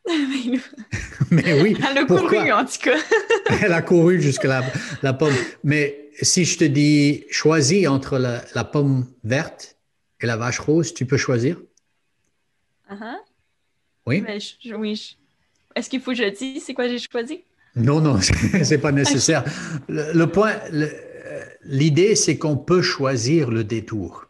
Elle 0.09 0.59
Mais 1.31 1.62
oui. 1.62 1.77
a 1.81 2.05
Pourquoi? 2.05 2.29
couru, 2.29 2.51
en 2.51 2.65
tout 2.65 2.79
cas. 2.81 2.97
Elle 3.62 3.73
a 3.73 3.81
couru 3.81 4.21
jusqu'à 4.21 4.47
la, 4.47 4.63
la 5.03 5.13
pomme. 5.13 5.35
Mais 5.63 6.09
si 6.21 6.45
je 6.45 6.57
te 6.57 6.63
dis 6.63 7.25
choisis 7.29 7.88
entre 7.88 8.17
la, 8.17 8.43
la 8.55 8.63
pomme 8.63 9.07
verte 9.23 9.77
et 10.21 10.25
la 10.25 10.35
vache 10.38 10.59
rose, 10.59 10.93
tu 10.93 11.05
peux 11.05 11.17
choisir? 11.17 11.62
Uh-huh. 12.91 13.15
Oui? 14.05 14.21
Mais 14.21 14.39
je- 14.39 14.55
je- 14.63 14.73
oui. 14.75 14.95
je- 14.95 15.13
Est-ce 15.75 15.89
qu'il 15.89 16.01
faut 16.01 16.12
que 16.12 16.17
je 16.17 16.23
dise 16.29 16.63
c'est 16.65 16.73
quoi 16.73 16.88
j'ai 16.88 16.99
choisi? 16.99 17.43
Non, 17.79 18.01
non, 18.01 18.19
c'est 18.63 18.77
pas 18.77 18.91
nécessaire. 18.91 19.43
Le, 19.87 20.13
le 20.13 20.27
point, 20.27 20.53
l'idée, 21.63 22.15
c'est 22.15 22.37
qu'on 22.37 22.57
peut 22.57 22.81
choisir 22.81 23.49
le 23.51 23.63
détour. 23.63 24.25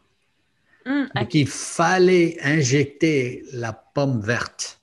Hum, 0.86 1.08
Donc, 1.14 1.24
ok. 1.24 1.34
il 1.34 1.46
fallait 1.48 2.38
injecter 2.42 3.44
la 3.52 3.72
pomme 3.72 4.20
verte 4.20 4.78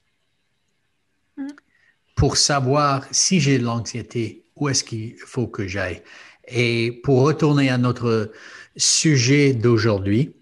Mm. 1.38 1.48
pour 2.16 2.38
savoir 2.38 3.06
si 3.12 3.40
j'ai 3.40 3.60
de 3.60 3.64
l'anxiété, 3.64 4.44
où 4.56 4.70
est-ce 4.70 4.84
qu'il 4.84 5.16
faut 5.18 5.48
que 5.48 5.68
j'aille. 5.68 6.02
Et 6.48 7.00
pour 7.04 7.22
retourner 7.22 7.70
à 7.70 7.78
notre 7.78 8.32
sujet 8.76 9.54
d'aujourd'hui, 9.54 10.34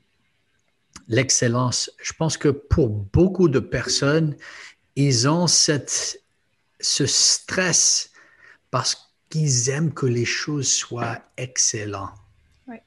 l'excellence, 1.07 1.91
je 2.01 2.13
pense 2.13 2.38
que 2.38 2.49
pour 2.49 2.89
beaucoup 2.89 3.49
de 3.49 3.59
personnes, 3.59 4.35
ils 4.95 5.27
ont 5.27 5.47
cette, 5.47 6.21
ce 6.79 7.05
stress 7.05 8.11
parce 8.71 9.13
qu'ils 9.30 9.69
aiment 9.69 9.93
que 9.93 10.06
les 10.06 10.25
choses 10.25 10.71
soient 10.71 11.19
excellentes. 11.38 12.13
Ouais. 12.67 12.84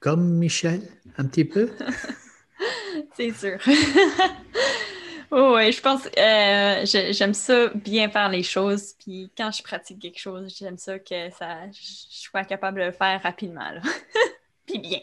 Comme 0.00 0.34
Michel, 0.34 0.82
un 1.16 1.26
petit 1.26 1.44
peu? 1.44 1.70
C'est 3.16 3.32
sûr. 3.32 3.58
oh, 5.30 5.54
ouais, 5.54 5.72
je 5.72 5.80
pense 5.80 6.06
euh, 6.18 7.12
j'aime 7.12 7.34
ça 7.34 7.68
bien 7.74 8.08
faire 8.08 8.28
les 8.28 8.42
choses. 8.42 8.94
Puis 8.98 9.30
quand 9.36 9.50
je 9.52 9.62
pratique 9.62 10.00
quelque 10.00 10.18
chose, 10.18 10.54
j'aime 10.58 10.78
ça 10.78 10.98
que 10.98 11.30
ça 11.38 11.70
je 11.70 11.80
sois 11.80 12.44
capable 12.44 12.80
de 12.80 12.86
le 12.86 12.92
faire 12.92 13.22
rapidement. 13.22 13.70
là. 13.70 13.80
puis 14.66 14.78
bien. 14.78 15.00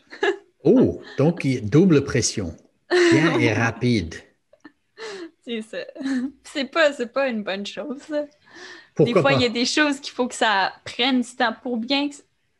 Oh, 0.63 1.02
donc 1.18 1.46
double 1.63 2.04
pression. 2.04 2.56
Bien 2.89 3.39
et 3.39 3.54
rapide. 3.54 4.15
C'est 5.44 5.62
ça. 5.62 5.78
C'est 6.44 6.65
pas, 6.65 6.91
c'est 6.94 7.12
pas 7.12 7.28
une 7.28 7.44
bonne 7.44 7.65
chose. 7.65 8.02
Pourquoi 8.96 9.14
des 9.14 9.22
fois, 9.22 9.34
il 9.34 9.42
y 9.42 9.46
a 9.46 9.50
des 9.50 9.66
choses 9.66 10.00
qu'il 10.00 10.14
faut 10.14 10.28
que 10.28 10.36
ça 10.36 10.74
prenne 10.86 11.22
du 11.22 11.36
temps 11.36 11.54
pour 11.62 11.78
bien. 11.78 12.10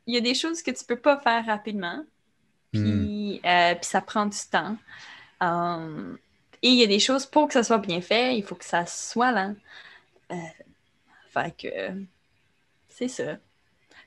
Il 0.06 0.14
y 0.14 0.18
a 0.18 0.20
des 0.20 0.34
choses 0.34 0.62
que 0.62 0.70
tu 0.70 0.84
peux 0.84 0.98
pas 0.98 1.18
faire 1.18 1.46
rapidement. 1.46 2.04
Hmm. 2.72 2.84
Puis, 2.84 3.40
euh, 3.44 3.74
puis 3.74 3.86
ça 3.86 4.02
prend 4.02 4.26
du 4.26 4.38
temps. 4.50 4.76
Um, 5.40 6.18
et 6.62 6.68
il 6.68 6.74
y 6.74 6.82
a 6.82 6.86
des 6.86 6.98
choses 6.98 7.26
pour 7.26 7.48
que 7.48 7.54
ça 7.54 7.62
soit 7.62 7.78
bien 7.78 8.00
fait, 8.00 8.36
il 8.36 8.42
faut 8.42 8.54
que 8.54 8.64
ça 8.64 8.86
soit 8.86 9.32
lent. 9.32 9.54
Euh, 10.30 10.36
fait 11.32 11.54
que 11.56 12.04
c'est 12.88 13.08
ça. 13.08 13.36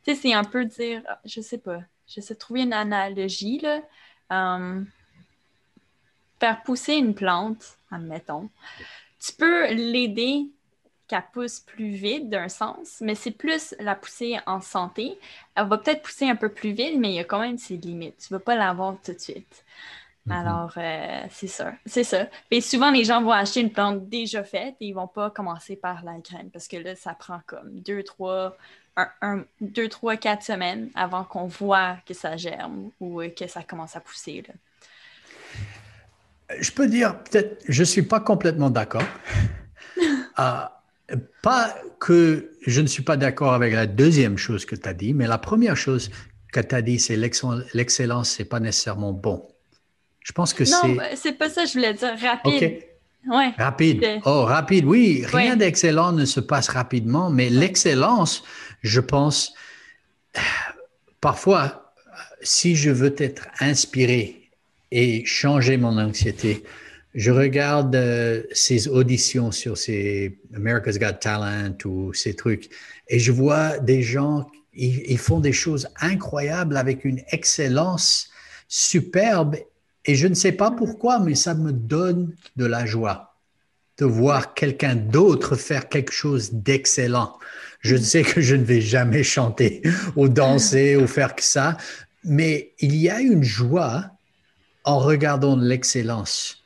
Tu 0.04 0.14
sais, 0.14 0.16
c'est 0.16 0.34
un 0.34 0.44
peu 0.44 0.66
dire, 0.66 1.02
ah, 1.08 1.20
je 1.26 1.42
sais 1.42 1.58
pas, 1.58 1.80
j'essaie 2.08 2.34
de 2.34 2.40
trouver 2.40 2.62
une 2.62 2.74
analogie 2.74 3.60
là. 3.60 3.82
Um, 4.32 4.88
faire 6.40 6.62
pousser 6.64 6.94
une 6.94 7.16
plante, 7.16 7.78
admettons, 7.92 8.50
tu 9.20 9.34
peux 9.34 9.74
l'aider 9.74 10.50
qu'elle 11.10 11.24
pousse 11.34 11.60
plus 11.62 11.92
vite 11.92 12.30
d'un 12.30 12.50
sens, 12.50 13.00
mais 13.02 13.16
c'est 13.16 13.32
plus 13.32 13.76
la 13.80 13.96
pousser 13.96 14.40
en 14.48 14.62
santé. 14.62 15.20
Elle 15.56 15.68
va 15.68 15.78
peut-être 15.80 16.04
pousser 16.04 16.30
un 16.30 16.38
peu 16.38 16.50
plus 16.50 16.72
vite, 16.74 16.96
mais 17.00 17.10
il 17.12 17.16
y 17.16 17.20
a 17.20 17.26
quand 17.26 17.42
même 17.42 17.58
ses 17.60 17.78
limites. 17.78 18.18
Tu 18.28 18.34
ne 18.34 18.40
vas 18.40 18.46
pas 18.46 18.56
l'avoir 18.56 18.98
tout 19.04 19.14
de 19.14 19.20
suite. 19.20 19.66
Mhm. 20.26 20.30
Alors, 20.32 20.74
euh, 20.78 21.24
c'est 21.32 21.48
ça. 21.48 21.74
C'est 21.88 22.04
ça. 22.04 22.28
Et 22.52 22.62
souvent, 22.62 22.92
les 22.92 23.04
gens 23.04 23.22
vont 23.24 23.32
acheter 23.32 23.62
une 23.62 23.72
plante 23.72 24.10
déjà 24.10 24.44
faite 24.44 24.76
et 24.80 24.88
ils 24.88 24.94
vont 24.94 25.08
pas 25.08 25.32
commencer 25.32 25.76
par 25.76 26.04
la 26.04 26.20
graine 26.20 26.52
parce 26.52 26.68
que 26.68 26.78
là, 26.78 26.96
ça 26.96 27.16
prend 27.16 27.42
comme 27.48 27.80
deux, 27.82 28.04
trois, 28.04 28.56
un, 28.98 29.10
un- 29.22 29.46
deux, 29.62 29.90
trois, 29.90 30.18
quatre 30.18 30.44
semaines 30.44 30.92
avant 30.96 31.24
qu'on 31.24 31.48
voit 31.48 31.98
que 32.06 32.14
ça 32.14 32.38
germe 32.38 32.92
ou 33.00 33.22
euh, 33.22 33.30
que 33.30 33.48
ça 33.48 33.64
commence 33.64 33.96
à 33.96 34.02
pousser. 34.02 34.44
là. 34.48 34.54
Je 36.60 36.72
peux 36.72 36.88
dire, 36.88 37.18
peut-être, 37.24 37.64
je 37.68 37.82
ne 37.82 37.86
suis 37.86 38.02
pas 38.02 38.20
complètement 38.20 38.70
d'accord. 38.70 39.04
Euh, 40.40 40.66
pas 41.42 41.76
que 42.00 42.52
je 42.66 42.82
ne 42.82 42.88
suis 42.88 43.04
pas 43.04 43.18
d'accord 43.18 43.54
avec 43.54 43.74
la 43.74 43.86
deuxième 43.88 44.38
chose 44.38 44.66
que 44.66 44.76
tu 44.76 44.88
as 44.88 44.94
dit, 44.94 45.14
mais 45.14 45.28
la 45.28 45.38
première 45.38 45.78
chose 45.78 46.10
que 46.52 46.60
tu 46.60 46.76
as 46.76 46.82
dit, 46.82 47.00
c'est 47.00 47.16
l'excell- 47.16 47.66
l'excellence, 47.74 48.32
ce 48.32 48.42
n'est 48.42 48.48
pas 48.50 48.60
nécessairement 48.60 49.14
bon. 49.14 49.48
Je 50.22 50.32
pense 50.32 50.54
que 50.54 50.64
Non, 50.64 50.78
c'est. 50.82 50.94
ben, 50.96 51.08
c'est 51.16 51.32
pas 51.38 51.50
ça, 51.50 51.66
je 51.66 51.74
voulais 51.74 51.94
dire 51.94 52.14
rapide. 52.22 52.54
OK. 52.64 52.86
Ouais. 53.36 53.52
Rapide. 53.58 54.00
De- 54.02 54.20
Oh, 54.26 54.44
rapide, 54.46 54.86
oui. 54.86 55.24
Rien 55.26 55.52
Ouais. 55.52 55.58
d'excellent 55.58 56.12
ne 56.14 56.26
se 56.26 56.40
passe 56.40 56.70
rapidement, 56.70 57.30
mais 57.30 57.50
l'excellence, 57.50 58.44
je 58.82 59.00
pense, 59.02 59.54
parfois, 61.22 61.94
si 62.42 62.76
je 62.76 62.90
veux 62.90 63.14
être 63.18 63.48
inspiré 63.60 64.50
et 64.92 65.24
changer 65.26 65.78
mon 65.78 65.98
anxiété, 65.98 66.64
je 67.16 67.32
regarde 67.32 67.96
euh, 67.96 68.44
ces 68.52 68.88
auditions 68.88 69.52
sur 69.52 69.78
ces 69.78 70.38
America's 70.56 71.00
Got 71.00 71.14
Talent 71.22 71.78
ou 71.86 72.14
ces 72.14 72.36
trucs 72.36 72.70
et 73.08 73.20
je 73.20 73.32
vois 73.32 73.80
des 73.80 74.02
gens, 74.02 74.48
ils, 74.74 75.04
ils 75.12 75.18
font 75.18 75.40
des 75.40 75.54
choses 75.54 75.88
incroyables 76.00 76.78
avec 76.78 77.06
une 77.06 77.22
excellence 77.32 78.30
superbe 78.68 79.56
et 80.06 80.16
je 80.16 80.28
ne 80.28 80.34
sais 80.34 80.52
pas 80.52 80.72
pourquoi, 80.72 81.20
mais 81.20 81.36
ça 81.36 81.54
me 81.54 81.72
donne 81.72 82.34
de 82.56 82.66
la 82.66 82.86
joie 82.86 83.30
de 84.00 84.06
voir 84.06 84.54
quelqu'un 84.54 84.96
d'autre 84.96 85.56
faire 85.56 85.90
quelque 85.90 86.14
chose 86.14 86.54
d'excellent. 86.54 87.38
Je 87.82 87.96
sais 87.98 88.24
que 88.24 88.42
je 88.42 88.56
ne 88.56 88.64
vais 88.64 88.82
jamais 88.82 89.24
chanter 89.24 89.82
ou 90.16 90.30
danser 90.30 90.96
ou 90.96 91.06
faire 91.06 91.36
que 91.36 91.44
ça, 91.44 91.78
mais 92.24 92.74
il 92.80 92.96
y 92.96 93.10
a 93.10 93.20
une 93.20 93.44
joie 93.44 94.06
en 94.86 95.00
regardant 95.00 95.58
l'excellence. 95.58 96.59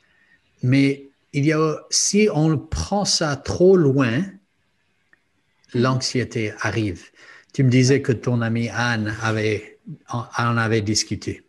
Mais 0.64 1.10
il 1.34 1.44
y 1.44 1.52
a, 1.52 1.76
si 1.90 2.28
on 2.32 2.56
prend 2.56 3.04
ça 3.04 3.36
trop 3.36 3.76
loin, 3.76 4.22
l'anxiété 5.74 6.54
arrive. 6.60 7.10
Tu 7.52 7.62
me 7.64 7.68
disais 7.68 8.00
que 8.00 8.12
ton 8.12 8.40
amie 8.40 8.70
Anne 8.70 9.14
avait, 9.20 9.78
en, 10.08 10.56
avait 10.56 10.80
discuté. 10.80 11.42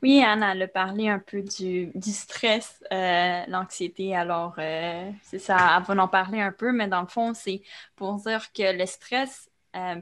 Oui, 0.00 0.22
Anne, 0.22 0.42
elle 0.42 0.62
a 0.62 0.68
parlé 0.68 1.10
un 1.10 1.18
peu 1.18 1.42
du, 1.42 1.92
stress, 2.00 2.82
euh, 2.92 3.42
l'anxiété. 3.48 4.16
Alors, 4.16 4.54
euh, 4.56 5.10
c'est 5.22 5.38
ça, 5.38 5.76
elle 5.76 5.94
va 5.94 6.02
en 6.02 6.08
parler 6.08 6.40
un 6.40 6.52
peu, 6.52 6.72
mais 6.72 6.88
dans 6.88 7.02
le 7.02 7.08
fond, 7.08 7.34
c'est 7.34 7.60
pour 7.94 8.14
dire 8.22 8.52
que 8.54 8.74
le 8.74 8.86
stress, 8.86 9.50
euh, 9.76 10.00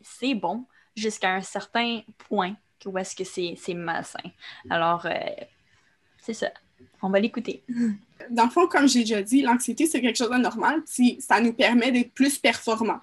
c'est 0.00 0.34
bon 0.34 0.64
jusqu'à 0.94 1.34
un 1.34 1.40
certain 1.40 2.02
point 2.28 2.54
où 2.86 2.96
est-ce 2.98 3.16
que 3.16 3.24
c'est 3.24 3.74
malsain. 3.74 4.30
Alors, 4.70 5.08
c'est 6.18 6.34
ça. 6.34 6.50
On 7.04 7.10
va 7.10 7.20
l'écouter. 7.20 7.62
Dans 8.30 8.44
le 8.44 8.50
fond, 8.50 8.66
comme 8.66 8.88
j'ai 8.88 9.00
déjà 9.00 9.22
dit, 9.22 9.42
l'anxiété, 9.42 9.86
c'est 9.86 10.00
quelque 10.00 10.16
chose 10.16 10.30
de 10.30 10.36
normal. 10.36 10.82
Ça 11.20 11.40
nous 11.40 11.52
permet 11.52 11.92
d'être 11.92 12.12
plus 12.12 12.38
performants 12.38 13.00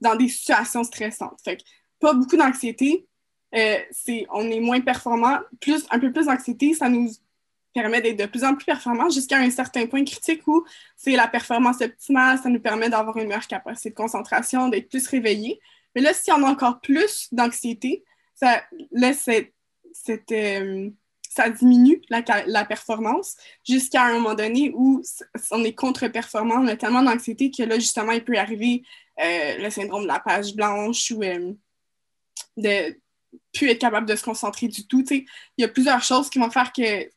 dans 0.00 0.16
des 0.16 0.28
situations 0.28 0.82
stressantes. 0.82 1.38
Fait 1.44 1.58
que 1.58 1.62
pas 2.00 2.14
beaucoup 2.14 2.36
d'anxiété, 2.36 3.06
euh, 3.54 3.78
c'est, 3.92 4.26
on 4.32 4.50
est 4.50 4.58
moins 4.58 4.80
performant. 4.80 5.38
Plus, 5.60 5.86
un 5.90 6.00
peu 6.00 6.12
plus 6.12 6.26
d'anxiété, 6.26 6.74
ça 6.74 6.88
nous 6.88 7.08
permet 7.72 8.00
d'être 8.00 8.18
de 8.18 8.26
plus 8.26 8.44
en 8.44 8.54
plus 8.54 8.64
performants 8.64 9.08
jusqu'à 9.08 9.38
un 9.38 9.50
certain 9.50 9.86
point 9.86 10.04
critique 10.04 10.46
où 10.48 10.64
c'est 10.96 11.16
la 11.16 11.28
performance 11.28 11.80
optimale, 11.80 12.38
ça 12.38 12.48
nous 12.48 12.60
permet 12.60 12.88
d'avoir 12.88 13.16
une 13.16 13.28
meilleure 13.28 13.46
capacité 13.46 13.90
de 13.90 13.94
concentration, 13.94 14.68
d'être 14.68 14.88
plus 14.88 15.06
réveillé. 15.06 15.60
Mais 15.94 16.00
là, 16.00 16.12
si 16.12 16.32
on 16.32 16.42
a 16.44 16.50
encore 16.50 16.80
plus 16.80 17.28
d'anxiété, 17.32 18.04
ça, 18.34 18.62
là, 18.90 19.12
c'est, 19.12 19.52
euh, 20.32 20.90
ça 21.34 21.50
diminue 21.50 22.00
la, 22.10 22.22
la 22.46 22.64
performance 22.64 23.36
jusqu'à 23.66 24.04
un 24.04 24.14
moment 24.14 24.34
donné 24.34 24.70
où 24.74 25.02
on 25.50 25.64
est 25.64 25.74
contre-performant, 25.74 26.56
on 26.60 26.68
a 26.68 26.76
tellement 26.76 27.02
d'anxiété 27.02 27.50
que 27.50 27.62
là, 27.64 27.76
justement, 27.76 28.12
il 28.12 28.24
peut 28.24 28.38
arriver 28.38 28.84
euh, 29.20 29.58
le 29.58 29.70
syndrome 29.70 30.02
de 30.02 30.08
la 30.08 30.20
page 30.20 30.54
blanche 30.54 31.10
ou 31.10 31.22
euh, 31.22 31.52
de 32.56 32.96
plus 33.52 33.70
être 33.70 33.80
capable 33.80 34.08
de 34.08 34.14
se 34.14 34.22
concentrer 34.22 34.68
du 34.68 34.86
tout. 34.86 35.04
Il 35.10 35.24
y 35.58 35.64
a 35.64 35.68
plusieurs 35.68 36.02
choses 36.02 36.30
qui 36.30 36.38
vont 36.38 36.50
faire 36.50 36.72
que 36.72 37.08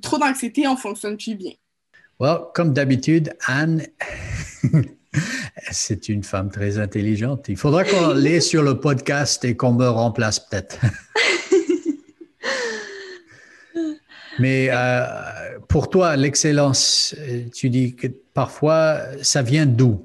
trop 0.00 0.18
d'anxiété, 0.18 0.66
on 0.68 0.74
ne 0.74 0.78
fonctionne 0.78 1.16
plus 1.16 1.34
bien. 1.34 1.52
Well, 2.20 2.38
comme 2.54 2.72
d'habitude, 2.72 3.34
Anne, 3.46 3.86
c'est 5.70 6.08
une 6.08 6.22
femme 6.22 6.50
très 6.50 6.78
intelligente. 6.78 7.46
Il 7.48 7.56
faudra 7.56 7.84
qu'on 7.84 8.12
l'ait 8.14 8.40
sur 8.40 8.62
le 8.62 8.78
podcast 8.78 9.44
et 9.44 9.56
qu'on 9.56 9.72
me 9.72 9.88
remplace 9.88 10.40
peut-être. 10.40 10.78
Mais 14.38 14.68
euh, 14.70 15.58
pour 15.68 15.90
toi, 15.90 16.16
l'excellence, 16.16 17.14
tu 17.54 17.70
dis 17.70 17.94
que 17.96 18.06
parfois, 18.34 19.00
ça 19.22 19.42
vient 19.42 19.66
d'où? 19.66 20.02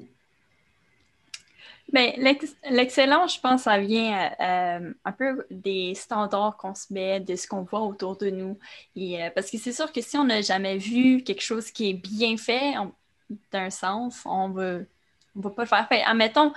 Ben, 1.92 2.12
l'ex- 2.16 2.56
l'excellence, 2.70 3.36
je 3.36 3.40
pense, 3.40 3.62
ça 3.62 3.78
vient 3.78 4.32
euh, 4.40 4.92
un 5.04 5.12
peu 5.12 5.46
des 5.50 5.94
standards 5.94 6.56
qu'on 6.56 6.74
se 6.74 6.92
met, 6.92 7.20
de 7.20 7.36
ce 7.36 7.46
qu'on 7.46 7.62
voit 7.62 7.82
autour 7.82 8.16
de 8.16 8.30
nous. 8.30 8.58
Et, 8.96 9.22
euh, 9.22 9.30
parce 9.32 9.50
que 9.50 9.58
c'est 9.58 9.72
sûr 9.72 9.92
que 9.92 10.00
si 10.00 10.16
on 10.16 10.24
n'a 10.24 10.42
jamais 10.42 10.76
vu 10.76 11.22
quelque 11.22 11.42
chose 11.42 11.70
qui 11.70 11.90
est 11.90 11.94
bien 11.94 12.36
fait, 12.36 12.74
d'un 13.52 13.70
sens, 13.70 14.22
on 14.24 14.54
on 15.36 15.40
va 15.40 15.50
pas 15.50 15.62
le 15.62 15.68
faire. 15.68 15.88
Fait, 15.88 16.02
admettons, 16.02 16.52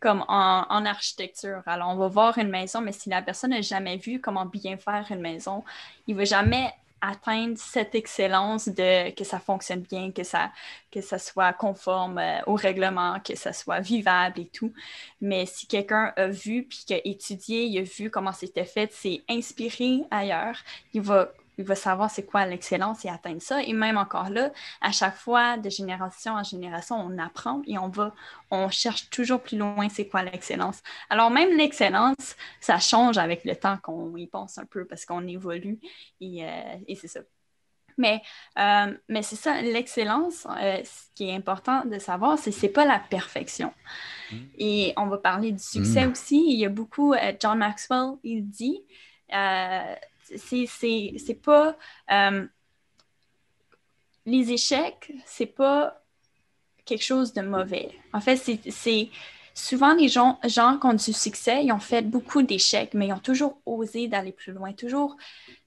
comme 0.00 0.24
en, 0.28 0.84
architecture. 0.84 1.62
Alors, 1.66 1.88
on 1.88 1.96
va 1.96 2.08
voir 2.08 2.38
une 2.38 2.48
maison, 2.48 2.80
mais 2.80 2.92
si 2.92 3.08
la 3.08 3.22
personne 3.22 3.50
n'a 3.50 3.60
jamais 3.60 3.96
vu 3.96 4.20
comment 4.20 4.46
bien 4.46 4.76
faire 4.76 5.06
une 5.10 5.20
maison, 5.20 5.64
il 6.06 6.14
ne 6.14 6.20
va 6.20 6.24
jamais 6.24 6.72
atteindre 7.00 7.58
cette 7.58 7.94
excellence 7.94 8.68
de 8.68 9.10
que 9.10 9.24
ça 9.24 9.38
fonctionne 9.38 9.80
bien, 9.80 10.10
que 10.12 10.24
ça, 10.24 10.50
que 10.90 11.00
ça 11.00 11.18
soit 11.18 11.52
conforme 11.52 12.18
euh, 12.18 12.40
au 12.46 12.54
règlement, 12.54 13.20
que 13.20 13.36
ça 13.36 13.52
soit 13.52 13.80
vivable 13.80 14.40
et 14.40 14.46
tout. 14.46 14.72
Mais 15.20 15.46
si 15.46 15.66
quelqu'un 15.66 16.12
a 16.16 16.26
vu, 16.26 16.64
puis 16.64 16.84
qu'il 16.86 16.96
a 16.96 17.00
étudié, 17.04 17.64
il 17.64 17.78
a 17.78 17.82
vu 17.82 18.10
comment 18.10 18.32
c'était 18.32 18.64
fait, 18.64 18.92
s'est 18.92 19.22
inspiré 19.28 20.04
ailleurs, 20.10 20.58
il 20.94 21.02
va, 21.02 21.28
il 21.58 21.64
va 21.64 21.74
savoir 21.74 22.10
c'est 22.10 22.24
quoi 22.24 22.46
l'excellence 22.46 23.04
et 23.04 23.08
atteindre 23.08 23.40
ça. 23.42 23.62
Et 23.62 23.72
même 23.72 23.96
encore 23.96 24.30
là, 24.30 24.52
à 24.80 24.92
chaque 24.92 25.16
fois, 25.16 25.56
de 25.58 25.70
génération 25.70 26.34
en 26.34 26.42
génération, 26.44 26.96
on 26.96 27.18
apprend 27.18 27.62
et 27.66 27.78
on 27.78 27.88
va, 27.88 28.14
on 28.50 28.68
cherche 28.70 29.10
toujours 29.10 29.42
plus 29.42 29.58
loin 29.58 29.88
c'est 29.88 30.08
quoi 30.08 30.22
l'excellence. 30.22 30.82
Alors 31.10 31.30
même 31.30 31.56
l'excellence, 31.56 32.36
ça 32.60 32.78
change 32.78 33.18
avec 33.18 33.44
le 33.44 33.56
temps 33.56 33.78
qu'on 33.82 34.14
y 34.16 34.26
pense 34.26 34.58
un 34.58 34.66
peu 34.66 34.86
parce 34.86 35.04
qu'on 35.06 35.26
évolue 35.26 35.78
et, 36.20 36.44
euh, 36.44 36.76
et 36.86 36.94
c'est 36.96 37.08
ça. 37.08 37.20
Mais, 37.98 38.20
euh, 38.58 38.94
mais 39.08 39.22
c'est 39.22 39.36
ça, 39.36 39.62
l'excellence, 39.62 40.46
euh, 40.60 40.82
ce 40.84 41.06
qui 41.14 41.30
est 41.30 41.34
important 41.34 41.84
de 41.86 41.98
savoir, 41.98 42.38
c'est 42.38 42.50
que 42.50 42.56
ce 42.56 42.66
n'est 42.66 42.72
pas 42.72 42.84
la 42.84 42.98
perfection. 42.98 43.72
Et 44.58 44.92
on 44.96 45.06
va 45.06 45.18
parler 45.18 45.52
du 45.52 45.62
succès 45.62 46.06
Mm. 46.06 46.12
aussi. 46.12 46.44
Il 46.48 46.58
y 46.58 46.66
a 46.66 46.68
beaucoup, 46.68 47.14
euh, 47.14 47.32
John 47.40 47.58
Maxwell, 47.58 48.14
il 48.22 48.48
dit, 48.48 48.82
c'est- 50.36 51.40
pas. 51.42 51.76
euh, 52.10 52.46
les 54.24 54.50
échecs, 54.52 55.12
c'est 55.24 55.46
pas 55.46 56.02
quelque 56.84 57.04
chose 57.04 57.32
de 57.32 57.42
mauvais. 57.42 57.90
En 58.12 58.20
fait, 58.20 58.36
c'est- 58.36 59.08
souvent 59.54 59.94
les 59.94 60.08
gens, 60.08 60.38
gens 60.44 60.78
qui 60.78 60.86
ont 60.86 60.92
du 60.94 61.12
succès, 61.12 61.64
ils 61.64 61.72
ont 61.72 61.78
fait 61.78 62.02
beaucoup 62.02 62.42
d'échecs, 62.42 62.92
mais 62.92 63.06
ils 63.06 63.12
ont 63.12 63.20
toujours 63.20 63.58
osé 63.64 64.06
d'aller 64.08 64.32
plus 64.32 64.52
loin, 64.52 64.72
toujours 64.72 65.16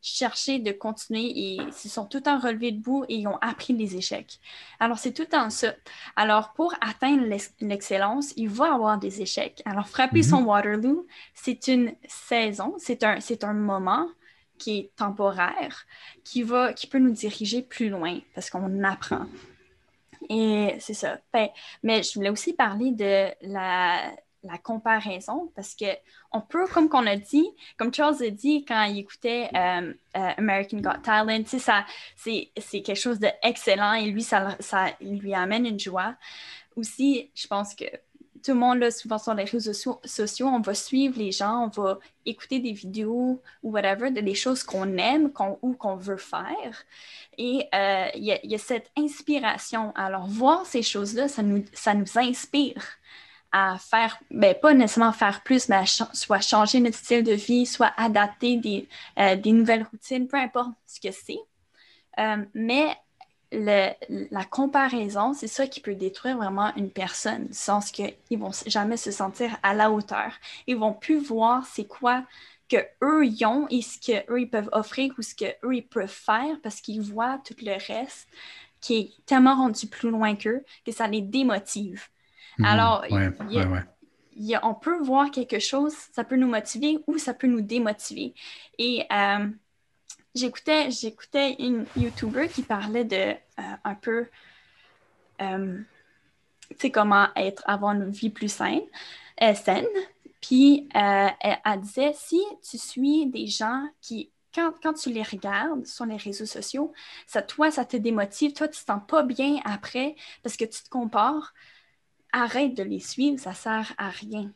cherché 0.02 0.60
de 0.60 0.72
continuer 0.72 1.26
et 1.26 1.54
ils 1.56 1.74
se 1.74 1.90
sont 1.90 2.06
tout 2.06 2.18
le 2.18 2.24
temps 2.24 2.38
relevés 2.40 2.72
debout 2.72 3.04
et 3.10 3.16
ils 3.16 3.28
ont 3.28 3.38
appris 3.38 3.74
des 3.74 3.96
échecs. 3.96 4.40
Alors, 4.80 5.00
c'est 5.00 5.14
tout 5.14 5.24
le 5.24 5.30
temps 5.30 5.50
ça. 5.50 5.74
Alors, 6.16 6.54
pour 6.54 6.74
atteindre 6.82 7.24
l'ex- 7.24 7.54
l'excellence, 7.62 8.34
il 8.36 8.50
va 8.50 8.74
avoir 8.74 9.00
des 9.00 9.22
échecs. 9.22 9.62
Alors, 9.66 9.88
frapper 9.88 10.20
Mhm. 10.20 10.24
son 10.24 10.44
Waterloo, 10.44 11.08
c'est 11.34 11.68
une 11.68 11.96
saison, 12.08 12.76
c'est 12.78 13.04
un, 13.04 13.20
c'est 13.22 13.44
un 13.44 13.54
moment 13.54 14.08
qui 14.60 14.78
est 14.78 14.92
temporaire, 14.96 15.86
qui, 16.24 16.44
va, 16.44 16.74
qui 16.74 16.86
peut 16.86 17.00
nous 17.00 17.12
diriger 17.12 17.64
plus 17.64 17.90
loin 17.90 18.20
parce 18.36 18.50
qu'on 18.50 18.84
apprend. 18.84 19.26
Et 20.30 20.76
c'est 20.80 20.94
ça. 20.94 21.18
Ben, 21.34 21.50
mais 21.82 22.04
je 22.04 22.14
voulais 22.14 22.30
aussi 22.30 22.54
parler 22.54 22.92
de 22.92 23.30
la, 23.42 24.12
comparaison 24.64 25.52
parce 25.56 25.76
que 25.76 25.86
on 26.32 26.42
peut, 26.42 26.66
comme 26.68 26.88
qu'on 26.88 27.08
a 27.08 27.16
dit, 27.16 27.48
comme 27.78 27.94
Charles 27.94 28.24
a 28.24 28.30
dit 28.30 28.64
quand 28.66 28.84
il 28.84 29.00
écoutait 29.00 29.50
euh, 29.54 29.94
euh, 30.16 30.32
American 30.38 30.78
Got 30.78 31.02
Talent, 31.04 31.44
c'est, 31.46 32.52
c'est 32.58 32.82
quelque 32.82 32.96
chose 32.96 33.20
d'excellent 33.20 33.94
et 33.94 34.06
lui, 34.06 34.24
ça, 34.24 34.56
ça 34.60 34.88
lui 35.02 35.34
amène 35.34 35.66
une 35.66 35.80
joie. 35.80 36.16
Aussi, 36.76 37.32
je 37.36 37.48
pense 37.48 37.76
que 37.76 37.86
tout 38.42 38.52
le 38.54 38.60
monde, 38.60 38.80
là, 38.80 38.92
souvent 38.92 39.18
sur 39.18 39.34
les 39.34 39.44
réseaux 39.44 39.74
sociaux, 40.04 40.48
on 40.48 40.60
va 40.62 40.74
suivre 40.74 41.18
les 41.18 41.32
gens, 41.32 41.66
on 41.66 41.82
va 41.82 42.00
écouter 42.26 42.60
des 42.60 42.72
vidéos 42.74 43.42
ou 43.64 43.72
whatever, 43.72 44.12
de 44.12 44.22
des 44.22 44.36
choses 44.36 44.64
qu'on 44.64 44.98
aime 44.98 45.32
ou 45.62 45.74
qu'on 45.74 45.96
veut 45.96 46.18
faire. 46.18 46.84
Et 47.38 47.68
euh, 47.74 48.08
il 48.16 48.24
y, 48.24 48.56
a- 48.56 48.58
cette 48.58 48.92
inspiration. 48.98 49.94
Alors, 49.96 50.28
voir 50.28 50.66
ces 50.66 50.82
choses-là, 50.84 51.28
ça 51.28 51.42
nous, 51.44 51.64
ça 51.74 51.94
nous 51.94 52.18
inspire 52.18 52.84
à 53.52 53.78
faire, 53.80 54.20
ben, 54.30 54.54
pas 54.54 54.74
nécessairement 54.74 55.12
faire 55.12 55.42
plus, 55.44 55.70
mais 55.70 55.84
soit 56.14 56.42
changer 56.42 56.80
notre 56.80 56.98
style 56.98 57.24
de 57.24 57.34
vie, 57.34 57.66
soit 57.66 57.94
adapter 57.98 58.58
des, 58.58 58.88
euh, 59.18 59.36
des 59.36 59.52
nouvelles 59.52 59.88
routines, 59.90 60.28
peu 60.28 60.38
importe 60.38 60.72
ce 60.86 61.00
que 61.00 61.12
c'est. 61.12 61.40
Euh, 62.20 62.46
mais 62.54 62.96
le- 63.52 63.92
la 64.32 64.46
comparaison, 64.46 65.34
c'est 65.34 65.48
ça 65.48 65.68
qui 65.68 65.82
peut 65.82 65.96
détruire 65.96 66.38
vraiment 66.38 66.74
une 66.76 66.92
personne, 66.92 67.48
du 67.48 67.54
sens 67.54 67.92
qu'ils 67.92 68.16
vont 68.40 68.52
jamais 68.68 68.98
se 68.98 69.12
sentir 69.12 69.58
à 69.64 69.74
la 69.74 69.92
hauteur. 69.92 70.34
Ils 70.68 70.78
vont 70.78 70.94
plus 70.94 71.18
voir 71.18 71.66
c'est 71.66 71.88
quoi 71.88 72.24
que 72.70 72.78
eux 73.04 73.26
y 73.26 73.46
ont 73.46 73.68
et 73.70 73.82
ce 73.82 74.00
qu'eux 74.00 74.40
ils 74.42 74.50
peuvent 74.50 74.70
offrir 74.74 75.14
ou 75.18 75.22
ce 75.24 75.34
qu'eux 75.36 75.74
ils 75.74 75.88
peuvent 75.88 76.08
faire 76.08 76.58
parce 76.62 76.82
qu'ils 76.82 77.02
voient 77.02 77.40
tout 77.44 77.56
le 77.64 77.74
reste 77.88 78.28
qui 78.82 78.98
est 78.98 79.12
tellement 79.26 79.56
rendu 79.56 79.88
plus 79.88 80.10
loin 80.12 80.36
qu'eux 80.36 80.64
que 80.86 80.92
ça 80.92 81.08
les 81.08 81.22
démotive. 81.22 82.04
Mhm. 82.58 82.64
Alors, 82.64 83.06
Ouais, 83.10 83.30
il 83.40 83.52
y 83.52 83.62
a- 83.62 83.66
ouais, 83.66 83.66
ouais. 83.66 83.84
il 84.34 84.46
y 84.46 84.56
a- 84.56 84.66
on 84.66 84.74
peut 84.76 85.00
voir 85.02 85.32
quelque 85.32 85.60
chose, 85.60 85.94
ça 86.14 86.24
peut 86.24 86.36
nous 86.38 86.48
motiver 86.48 87.00
ou 87.08 87.18
ça 87.18 87.34
peut 87.34 87.48
nous 87.48 87.62
démotiver. 87.62 88.34
Et 88.78 89.06
euh, 89.12 89.48
j'écoutais, 90.36 90.92
j'écoutais 90.92 91.56
une 91.60 91.86
YouTuber 91.96 92.50
qui 92.50 92.64
parlait 92.64 93.06
de 93.06 93.16
euh, 93.16 93.76
un 93.84 93.96
peu, 93.96 94.28
euh, 95.42 95.80
tu 96.72 96.76
sais, 96.80 96.92
comment 96.92 97.28
être, 97.36 97.64
avoir 97.66 97.94
une 97.94 98.10
vie 98.10 98.30
plus 98.30 98.52
saine, 98.52 98.82
euh, 99.42 99.54
saine. 99.54 99.88
Puis 100.42 100.88
elle, 100.94 101.34
elle 101.42 101.82
disait, 101.82 102.14
si 102.16 102.42
tu 102.70 102.78
suis 102.78 103.26
des 103.28 103.48
gens 103.48 103.88
qui, 104.02 104.32
quand, 104.54 104.74
quand 104.82 104.94
tu 104.94 105.10
les 105.12 105.24
regardes 105.24 105.86
sur 105.86 106.06
les 106.06 106.18
réseaux 106.18 106.46
sociaux, 106.46 106.94
ça, 107.28 107.42
toi, 107.42 107.72
ça 107.72 107.84
te 107.86 107.98
démotive, 107.98 108.54
toi, 108.54 108.68
tu 108.68 108.80
te 108.80 108.86
sens 108.86 109.02
pas 109.08 109.24
bien 109.24 109.58
après 109.66 110.16
parce 110.44 110.56
que 110.56 110.66
tu 110.66 110.82
te 110.84 110.90
compares 110.90 111.54
arrête 112.32 112.76
de 112.76 112.84
les 112.84 113.00
suivre, 113.00 113.40
ça 113.40 113.54
sert 113.54 113.94
à 113.98 114.10
rien. 114.10 114.52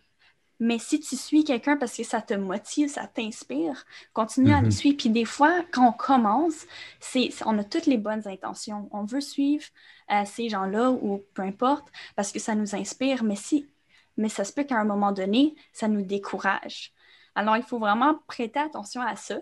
Mais 0.65 0.80
si 0.80 0.99
tu 1.02 1.15
suis 1.17 1.43
quelqu'un 1.43 1.76
parce 1.78 1.95
que 1.97 2.04
ça 2.04 2.21
te 2.21 2.34
motive, 2.34 2.88
ça 2.89 3.06
t'inspire, 3.08 3.84
continue 4.13 4.54
à 4.54 4.60
Mhm. 4.60 4.65
les 4.65 4.71
suivre. 4.71 4.97
Puis 4.97 5.10
des 5.10 5.26
fois, 5.26 5.54
quand 5.73 5.89
on 5.89 5.91
commence, 5.91 6.65
c'est, 7.02 7.30
on 7.45 7.58
a 7.60 7.63
toutes 7.65 7.86
les 7.86 7.97
bonnes 7.97 8.26
intentions. 8.28 8.88
On 8.91 9.04
veut 9.04 9.19
suivre 9.21 9.65
euh, 10.12 10.23
ces 10.26 10.47
gens-là 10.49 10.91
ou 10.91 11.21
peu 11.34 11.41
importe 11.41 11.88
parce 12.15 12.32
que 12.32 12.39
ça 12.39 12.56
nous 12.56 12.76
inspire. 12.76 13.23
Mais 13.26 13.36
si, 13.36 13.67
mais 14.15 14.30
ça 14.30 14.43
se 14.45 14.54
peut 14.54 14.63
qu'à 14.63 14.78
un 14.78 14.86
moment 14.86 15.12
donné, 15.12 15.54
ça 15.73 15.88
nous 15.89 16.02
décourage. 16.04 16.93
Alors, 17.36 17.58
il 17.58 17.63
faut 17.63 17.80
vraiment 17.80 18.13
prêter 18.28 18.60
attention 18.60 19.02
à 19.02 19.15
ça. 19.17 19.39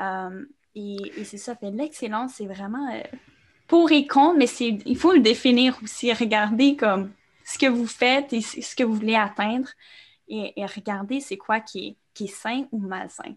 Euh, 0.00 0.44
et, 0.76 0.96
et 1.16 1.24
c'est 1.24 1.38
ça, 1.38 1.56
fait 1.56 1.70
l'excellence, 1.72 2.34
c'est 2.36 2.46
vraiment 2.46 2.86
euh, 2.94 3.02
pour 3.66 3.90
et 3.90 4.06
contre, 4.06 4.38
mais 4.38 4.46
il 4.86 4.96
faut 4.96 5.12
le 5.12 5.20
définir 5.20 5.78
aussi. 5.82 6.12
Regarder 6.12 6.76
comme 6.76 7.10
ce 7.44 7.58
que 7.58 7.66
vous 7.66 7.86
faites 7.86 8.32
et 8.32 8.42
ce 8.42 8.76
que 8.76 8.84
vous 8.84 8.94
voulez 8.94 9.16
atteindre 9.16 9.68
et, 10.32 10.60
et 10.60 10.66
regarder 10.66 11.20
c'est 11.20 11.36
quoi 11.36 11.60
qui 11.60 11.88
est, 11.88 11.96
qui 12.14 12.24
est 12.24 12.34
sain 12.34 12.66
ou 12.72 12.78
malsain. 12.78 13.36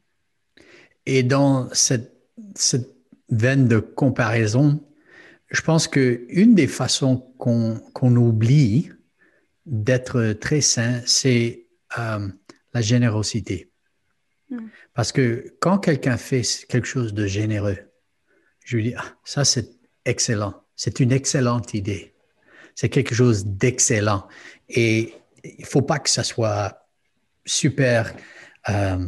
Et 1.05 1.21
dans 1.21 1.69
cette, 1.73 2.13
cette 2.55 2.95
veine 3.29 3.67
de 3.67 3.79
comparaison, 3.79 4.83
je 5.49 5.61
pense 5.61 5.87
que 5.87 6.25
une 6.29 6.55
des 6.55 6.67
façons 6.67 7.17
qu'on 7.37 7.75
qu'on 7.93 8.15
oublie 8.15 8.91
d'être 9.65 10.33
très 10.33 10.61
sain, 10.61 11.01
c'est 11.05 11.67
euh, 11.97 12.27
la 12.73 12.81
générosité. 12.81 13.71
Mm. 14.49 14.67
Parce 14.93 15.11
que 15.11 15.55
quand 15.59 15.77
quelqu'un 15.79 16.17
fait 16.17 16.43
quelque 16.69 16.87
chose 16.87 17.13
de 17.13 17.27
généreux, 17.27 17.77
je 18.63 18.77
lui 18.77 18.83
dis, 18.83 18.93
ah, 18.97 19.15
ça 19.23 19.45
c'est 19.45 19.69
excellent, 20.05 20.63
c'est 20.75 20.99
une 20.99 21.11
excellente 21.11 21.73
idée, 21.73 22.15
c'est 22.73 22.89
quelque 22.89 23.13
chose 23.13 23.45
d'excellent. 23.45 24.27
Et 24.69 25.13
il 25.43 25.61
ne 25.61 25.65
faut 25.65 25.81
pas 25.81 25.99
que 25.99 26.09
ça 26.09 26.23
soit 26.23 26.84
super, 27.45 28.13
euh, 28.69 29.07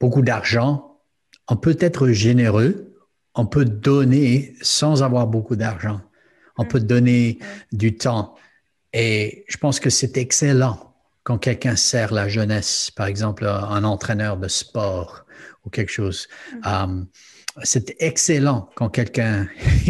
beaucoup 0.00 0.22
d'argent. 0.22 1.00
On 1.48 1.56
peut 1.56 1.76
être 1.80 2.08
généreux, 2.08 2.94
on 3.34 3.46
peut 3.46 3.64
donner 3.64 4.54
sans 4.60 5.02
avoir 5.02 5.26
beaucoup 5.26 5.56
d'argent, 5.56 6.00
on 6.56 6.64
peut 6.64 6.80
donner 6.80 7.38
Ouais. 7.40 7.46
du 7.72 7.96
temps. 7.96 8.34
Et 8.92 9.44
je 9.48 9.56
pense 9.56 9.80
que 9.80 9.90
c'est 9.90 10.16
excellent 10.18 10.94
quand 11.24 11.38
quelqu'un 11.38 11.76
sert 11.76 12.12
la 12.12 12.28
jeunesse, 12.28 12.90
par 12.90 13.06
exemple 13.06 13.46
un 13.46 13.84
entraîneur 13.84 14.36
de 14.36 14.48
sport 14.48 15.24
ou 15.64 15.70
quelque 15.70 15.90
chose. 15.92 16.28
Um, 16.64 17.06
c'est 17.62 17.94
excellent 17.98 18.70
quand 18.74 18.88
quelqu'un, 18.88 19.46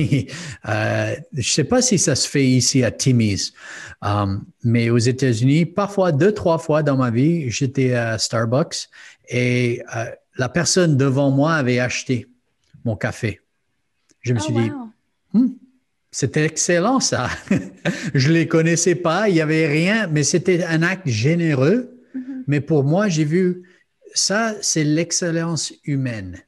euh, 0.68 1.14
je 1.32 1.38
ne 1.38 1.42
sais 1.42 1.64
pas 1.64 1.80
si 1.80 1.98
ça 1.98 2.14
se 2.14 2.28
fait 2.28 2.44
ici 2.44 2.82
à 2.82 2.90
Timmy's, 2.90 3.52
um, 4.02 4.44
mais 4.64 4.90
aux 4.90 4.98
États-Unis, 4.98 5.66
parfois 5.66 6.12
deux, 6.12 6.32
trois 6.32 6.58
fois 6.58 6.82
dans 6.82 6.96
ma 6.96 7.10
vie, 7.10 7.50
j'étais 7.50 7.94
à 7.94 8.18
Starbucks 8.18 8.88
et 9.28 9.82
euh, 9.96 10.06
la 10.36 10.48
personne 10.48 10.96
devant 10.96 11.30
moi 11.30 11.54
avait 11.54 11.78
acheté 11.78 12.26
mon 12.84 12.96
café. 12.96 13.40
Je 14.20 14.32
me 14.32 14.38
Oh, 14.40 14.42
suis 14.42 14.54
dit. 14.54 14.70
Hmm, 15.32 15.48
c'était 16.10 16.44
excellent 16.44 17.00
ça. 17.00 17.28
je 18.14 18.28
ne 18.28 18.34
les 18.34 18.48
connaissais 18.48 18.94
pas, 18.94 19.28
il 19.28 19.34
n'y 19.34 19.40
avait 19.40 19.66
rien, 19.66 20.06
mais 20.08 20.24
c'était 20.24 20.64
un 20.64 20.82
acte 20.82 21.08
généreux. 21.08 21.96
Mhm. 22.14 22.44
Mais 22.46 22.60
pour 22.60 22.84
moi, 22.84 23.08
j'ai 23.08 23.24
vu 23.24 23.62
ça, 24.14 24.54
c'est 24.60 24.84
l'excellence 24.84 25.72
humaine. 25.84 26.42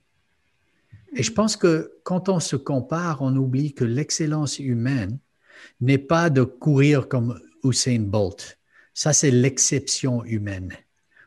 Et 1.16 1.22
je 1.22 1.32
pense 1.32 1.56
que 1.56 1.92
quand 2.02 2.28
on 2.28 2.40
se 2.40 2.56
compare, 2.56 3.22
on 3.22 3.34
oublie 3.36 3.72
que 3.72 3.84
l'excellence 3.84 4.58
humaine 4.58 5.18
n'est 5.80 5.98
pas 5.98 6.28
de 6.30 6.42
courir 6.42 7.08
comme 7.08 7.40
Usain 7.62 8.00
Bolt. 8.00 8.58
Ça, 8.94 9.12
c'est 9.12 9.30
l'exception 9.30 10.24
humaine. 10.24 10.72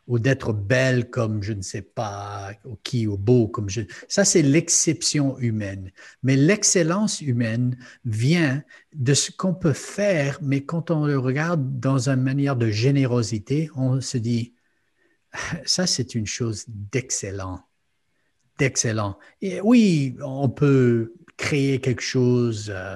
Ou 0.07 0.19
d'être 0.19 0.53
belle 0.53 1.09
comme 1.09 1.43
je 1.43 1.51
ne 1.51 1.61
sais 1.61 1.81
pas, 1.81 2.53
ou 2.63 2.77
qui, 2.81 3.07
ou 3.07 3.17
beau 3.17 3.49
comme 3.49 3.69
je. 3.69 3.81
Ça, 4.07 4.23
c'est 4.23 4.41
l'exception 4.41 5.37
humaine. 5.37 5.91
Mais 6.23 6.37
l'excellence 6.37 7.19
humaine 7.19 7.77
vient 8.05 8.63
de 8.93 9.13
ce 9.13 9.31
qu'on 9.31 9.53
peut 9.53 9.73
faire, 9.73 10.39
mais 10.41 10.63
quand 10.63 10.91
on 10.91 11.05
le 11.05 11.19
regarde 11.19 11.79
dans 11.81 12.07
une 12.07 12.21
manière 12.21 12.55
de 12.55 12.69
générosité, 12.69 13.69
on 13.75 13.99
se 13.99 14.17
dit, 14.17 14.53
ça, 15.65 15.85
c'est 15.85 16.15
une 16.15 16.27
chose 16.27 16.63
d'excellent. 16.67 17.66
D'excellent. 18.57 19.17
Et 19.41 19.61
oui, 19.61 20.17
on 20.23 20.49
peut 20.49 21.13
créer 21.37 21.79
quelque 21.79 22.01
chose, 22.01 22.71
euh, 22.73 22.95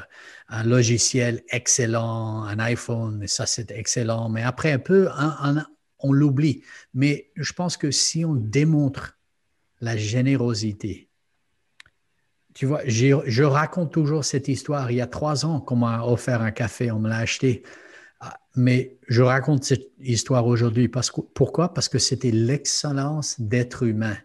un 0.50 0.64
logiciel 0.64 1.44
excellent, 1.50 2.44
un 2.44 2.60
iPhone, 2.60 3.26
ça, 3.28 3.46
c'est 3.46 3.72
excellent. 3.72 4.30
Mais 4.30 4.42
après 4.42 4.72
un 4.72 4.80
peu, 4.80 5.08
on 6.00 6.12
l'oublie. 6.12 6.64
Mais 6.94 7.32
je 7.36 7.54
pense 7.54 7.78
que 7.78 7.92
si 7.92 8.26
on 8.26 8.34
démontre 8.34 9.18
la 9.80 9.96
générosité, 9.96 11.10
tu 12.54 12.66
vois, 12.66 12.82
je 12.86 13.44
raconte 13.44 13.94
toujours 13.94 14.26
cette 14.26 14.48
histoire. 14.48 14.92
Il 14.92 14.98
y 14.98 15.02
a 15.02 15.08
trois 15.08 15.46
ans 15.46 15.62
qu'on 15.62 15.78
m'a 15.78 16.04
offert 16.04 16.42
un 16.42 16.52
café, 16.52 16.92
on 16.92 17.00
me 17.00 17.08
l'a 17.08 17.18
acheté. 17.18 17.64
Ah, 18.20 18.38
Mais 18.56 18.98
je 19.08 19.22
raconte 19.22 19.64
cette 19.64 19.92
histoire 20.00 20.46
aujourd'hui. 20.46 20.90
Parce 20.90 21.12
pourquoi? 21.34 21.74
Parce 21.74 21.88
que 21.88 21.98
c'était 21.98 22.32
l'excellence 22.32 23.40
d'être 23.40 23.84
humain. 23.84 24.18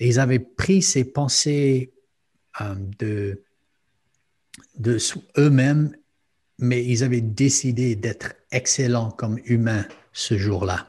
Ils 0.00 0.18
avaient 0.18 0.38
pris 0.38 0.82
ces 0.82 1.04
pensées 1.04 1.92
euh, 2.60 2.74
de, 2.98 3.42
de 4.78 4.98
eux-mêmes, 5.38 5.96
mais 6.58 6.84
ils 6.84 7.02
avaient 7.04 7.20
décidé 7.20 7.96
d'être 7.96 8.34
excellents 8.50 9.10
comme 9.10 9.38
humains 9.44 9.86
ce 10.12 10.36
jour-là. 10.36 10.86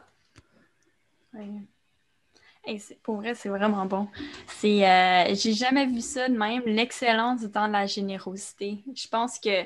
C'est- 2.79 2.99
pour 3.03 3.17
vrai, 3.17 3.35
c'est 3.35 3.49
vraiment 3.49 3.85
bon. 3.85 4.07
C'est, 4.47 4.89
euh, 4.89 5.35
j'ai 5.35 5.53
jamais 5.53 5.85
vu 5.85 6.01
ça 6.01 6.27
de 6.27 6.35
même, 6.35 6.63
l'excellence 6.65 7.43
dans 7.43 7.67
la 7.67 7.85
générosité. 7.85 8.83
Je 8.95 9.07
pense 9.07 9.37
que, 9.39 9.61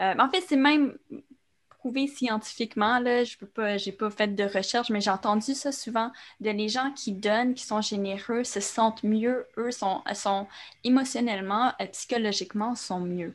euh, 0.00 0.14
en 0.18 0.30
fait, 0.30 0.42
c'est 0.48 0.56
même 0.56 0.96
prouvé 1.86 2.08
scientifiquement, 2.08 2.98
là, 2.98 3.22
je 3.22 3.36
peux 3.36 3.46
pas, 3.46 3.76
j'ai 3.76 3.92
pas 3.92 4.10
fait 4.10 4.34
de 4.34 4.42
recherche, 4.42 4.90
mais 4.90 5.00
j'ai 5.00 5.10
entendu 5.10 5.54
ça 5.54 5.70
souvent, 5.70 6.10
de 6.40 6.50
les 6.50 6.68
gens 6.68 6.90
qui 6.96 7.12
donnent, 7.12 7.54
qui 7.54 7.64
sont 7.64 7.80
généreux, 7.80 8.42
se 8.42 8.58
sentent 8.58 9.04
mieux, 9.04 9.46
eux 9.56 9.70
sont, 9.70 10.00
sont 10.14 10.48
émotionnellement, 10.82 11.72
euh, 11.80 11.86
psychologiquement, 11.92 12.74
sont 12.74 12.98
mieux. 12.98 13.34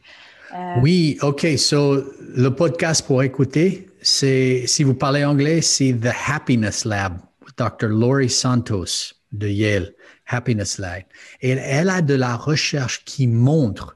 Euh, 0.54 0.76
Oui, 0.82 1.18
OK. 1.22 1.48
So, 1.58 2.04
le 2.20 2.50
podcast 2.50 3.08
pour 3.08 3.24
écouter, 3.24 3.88
c'est, 4.02 4.66
si 4.68 4.84
vous 4.84 4.96
parlez 4.96 5.24
anglais, 5.24 5.62
c'est 5.62 5.94
The 5.94 6.14
Happiness 6.28 6.84
Lab, 6.84 7.20
Dr. 7.58 7.88
Laurie 7.88 8.30
Santos 8.30 9.14
de 9.32 9.48
Yale, 9.48 9.94
Happiness 10.28 10.78
Lab. 10.78 11.04
Et 11.42 11.52
elle 11.52 11.90
a 11.90 12.02
de 12.02 12.16
la 12.16 12.36
recherche 12.36 13.06
qui 13.06 13.28
montre 13.28 13.96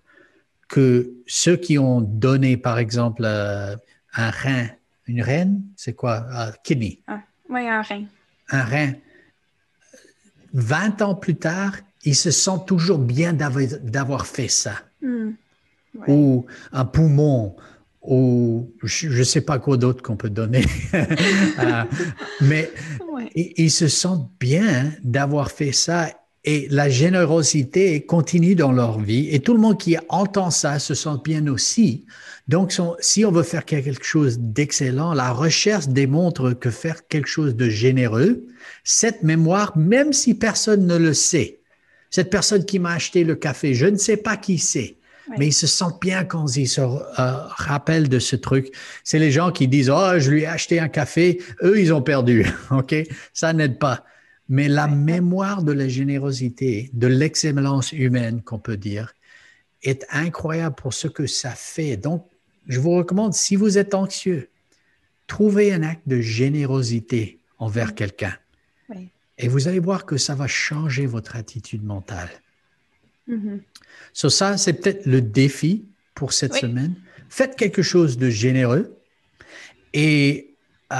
que 0.70 1.12
ceux 1.28 1.58
qui 1.58 1.78
ont 1.78 2.00
donné, 2.00 2.56
par 2.56 2.80
exemple, 2.80 3.24
euh, 3.26 3.76
un 4.16 4.30
rein, 4.32 4.68
une 5.08 5.22
reine, 5.22 5.62
c'est 5.76 5.94
quoi? 5.94 6.26
Euh, 6.34 6.52
kidney, 6.64 7.02
Oui, 7.50 7.68
un 7.68 7.82
rein. 7.82 8.06
un 8.52 8.64
rein. 8.64 8.94
20 10.54 11.02
ans 11.02 11.16
plus 11.16 11.36
tard, 11.36 11.76
ils 12.04 12.16
se 12.16 12.32
sentent 12.32 12.68
toujours 12.68 13.00
bien 13.00 13.34
d'avoir, 13.34 14.26
fait 14.28 14.48
ça 14.48 14.76
Hmm. 15.02 15.32
Ouais. 15.94 16.06
ou 16.08 16.46
un 16.72 16.86
poumon, 16.86 17.56
ou 18.02 18.70
je 18.84 19.08
ne 19.20 19.24
sais 19.24 19.42
pas 19.42 19.60
quoi 19.60 19.78
d'autre 19.78 20.02
qu'on 20.02 20.16
peut 20.16 20.30
donner. 20.30 20.66
Euh, 21.60 21.84
mais 22.42 22.70
Ouais. 23.08 23.30
ils 23.36 23.72
se 23.72 23.88
sentent 23.88 24.30
bien 24.40 24.92
d'avoir 25.04 25.52
fait 25.52 25.72
ça 25.72 26.10
et 26.44 26.68
la 26.70 26.90
générosité 26.90 28.06
continue 28.06 28.56
dans 28.56 28.72
leur 28.74 29.00
vie 29.00 29.30
et 29.34 29.40
tout 29.40 29.54
le 29.54 29.60
monde 29.60 29.78
qui 29.80 29.96
entend 30.10 30.52
ça 30.52 30.80
se 30.80 30.94
sent 30.94 31.18
bien 31.24 31.48
aussi. 31.48 32.06
Donc, 32.48 32.80
si 33.00 33.26
on 33.26 33.32
veut 33.32 33.44
faire 33.44 33.66
quelque 33.66 34.04
chose 34.04 34.38
d'excellent, 34.40 35.14
la 35.14 35.32
recherche 35.32 35.88
démontre 35.88 36.54
que 36.54 36.70
faire 36.70 37.08
quelque 37.08 37.28
chose 37.28 37.56
de 37.56 37.70
généreux, 37.70 38.46
cette 38.84 39.24
mémoire, 39.24 39.76
même 39.76 40.14
si 40.14 40.36
personne 40.36 40.86
ne 40.86 40.96
le 40.96 41.16
sait, 41.16 41.60
cette 42.12 42.30
personne 42.30 42.64
qui 42.64 42.78
m'a 42.78 42.94
acheté 42.94 43.24
le 43.24 43.36
café, 43.36 43.74
je 43.74 43.88
ne 43.88 43.98
sais 43.98 44.18
pas 44.18 44.38
qui 44.38 44.60
c'est, 44.60 44.98
mais 45.40 45.48
ils 45.48 45.54
se 45.54 45.66
sentent 45.66 46.00
bien 46.00 46.24
quand 46.24 46.56
ils 46.56 46.68
se 46.68 46.82
euh, 46.82 47.02
rappellent 47.18 48.10
de 48.10 48.20
ce 48.20 48.36
truc. 48.36 48.72
C'est 49.04 49.18
les 49.18 49.32
gens 49.32 49.52
qui 49.52 49.68
disent, 49.68 49.90
oh, 49.90 50.20
je 50.20 50.30
lui 50.30 50.42
ai 50.44 50.46
acheté 50.46 50.80
un 50.80 50.88
café, 50.88 51.42
eux, 51.64 51.80
ils 51.80 51.92
ont 51.94 52.04
perdu. 52.04 52.46
OK? 52.72 52.96
Ça 53.34 53.54
n'aide 53.54 53.80
pas. 53.80 54.06
Mais 54.50 54.68
la 54.68 54.88
mémoire 54.88 55.64
de 55.64 55.72
la 55.72 55.88
générosité, 55.88 56.92
de 56.94 57.08
l'excellence 57.08 57.92
humaine 57.92 58.44
qu'on 58.44 58.60
peut 58.60 58.78
dire, 58.78 59.16
est 59.82 60.06
incroyable 60.12 60.76
pour 60.76 60.94
ce 60.94 61.08
que 61.08 61.26
ça 61.26 61.52
fait. 61.52 61.98
Donc, 61.98 62.28
je 62.68 62.80
vous 62.80 62.92
recommande, 62.92 63.34
si 63.34 63.56
vous 63.56 63.78
êtes 63.78 63.94
anxieux, 63.94 64.50
trouvez 65.28 65.74
un 65.74 65.84
acte 65.84 66.08
de 66.08 66.22
générosité 66.22 67.40
envers 67.58 67.96
quelqu'un. 67.96 68.36
Et 69.38 69.50
vous 69.50 69.68
allez 69.68 69.80
voir 69.80 70.06
que 70.06 70.16
ça 70.16 70.34
va 70.34 70.48
changer 70.48 71.06
votre 71.06 71.36
attitude 71.36 71.84
mentale. 71.84 72.30
Mm 73.28 73.58
ça, 74.14 74.58
c'est 74.58 74.74
peut-être 74.74 75.06
le 75.06 75.22
défi 75.22 75.86
pour 76.14 76.32
cette 76.32 76.54
semaine. 76.54 76.96
Faites 77.30 77.56
quelque 77.56 77.82
chose 77.82 78.18
de 78.18 78.30
généreux 78.30 78.98
et 79.94 80.56
euh, 80.94 80.98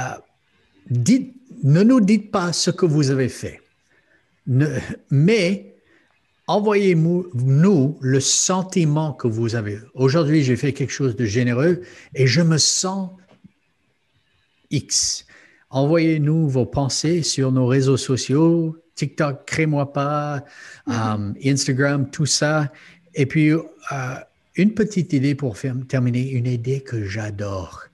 dites 0.90 1.34
ne 1.62 1.82
nous 1.82 2.00
dites 2.00 2.30
pas 2.30 2.52
ce 2.52 2.70
que 2.70 2.86
vous 2.86 3.10
avez 3.10 3.28
fait, 3.28 3.60
mais 5.10 5.75
envoyez-nous 6.46 7.98
le 8.00 8.20
sentiment 8.20 9.12
que 9.12 9.26
vous 9.26 9.54
avez. 9.54 9.78
Aujourd'hui, 9.94 10.42
j'ai 10.42 10.56
fait 10.56 10.72
quelque 10.72 10.92
chose 10.92 11.16
de 11.16 11.24
généreux 11.24 11.82
et 12.14 12.26
je 12.26 12.40
me 12.42 12.58
sens 12.58 13.10
X. 14.70 15.26
Envoyez-nous 15.70 16.48
vos 16.48 16.66
pensées 16.66 17.22
sur 17.22 17.52
nos 17.52 17.66
réseaux 17.66 17.96
sociaux, 17.96 18.76
TikTok, 18.94 19.44
crée-moi 19.46 19.92
pas, 19.92 20.44
mm-hmm. 20.86 21.14
um, 21.14 21.34
Instagram, 21.44 22.10
tout 22.10 22.26
ça. 22.26 22.72
Et 23.14 23.26
puis, 23.26 23.50
euh, 23.50 23.60
une 24.54 24.72
petite 24.74 25.12
idée 25.12 25.34
pour 25.34 25.56
terminer, 25.88 26.30
une 26.30 26.46
idée 26.46 26.80
que 26.80 27.04
j'adore. 27.04 27.84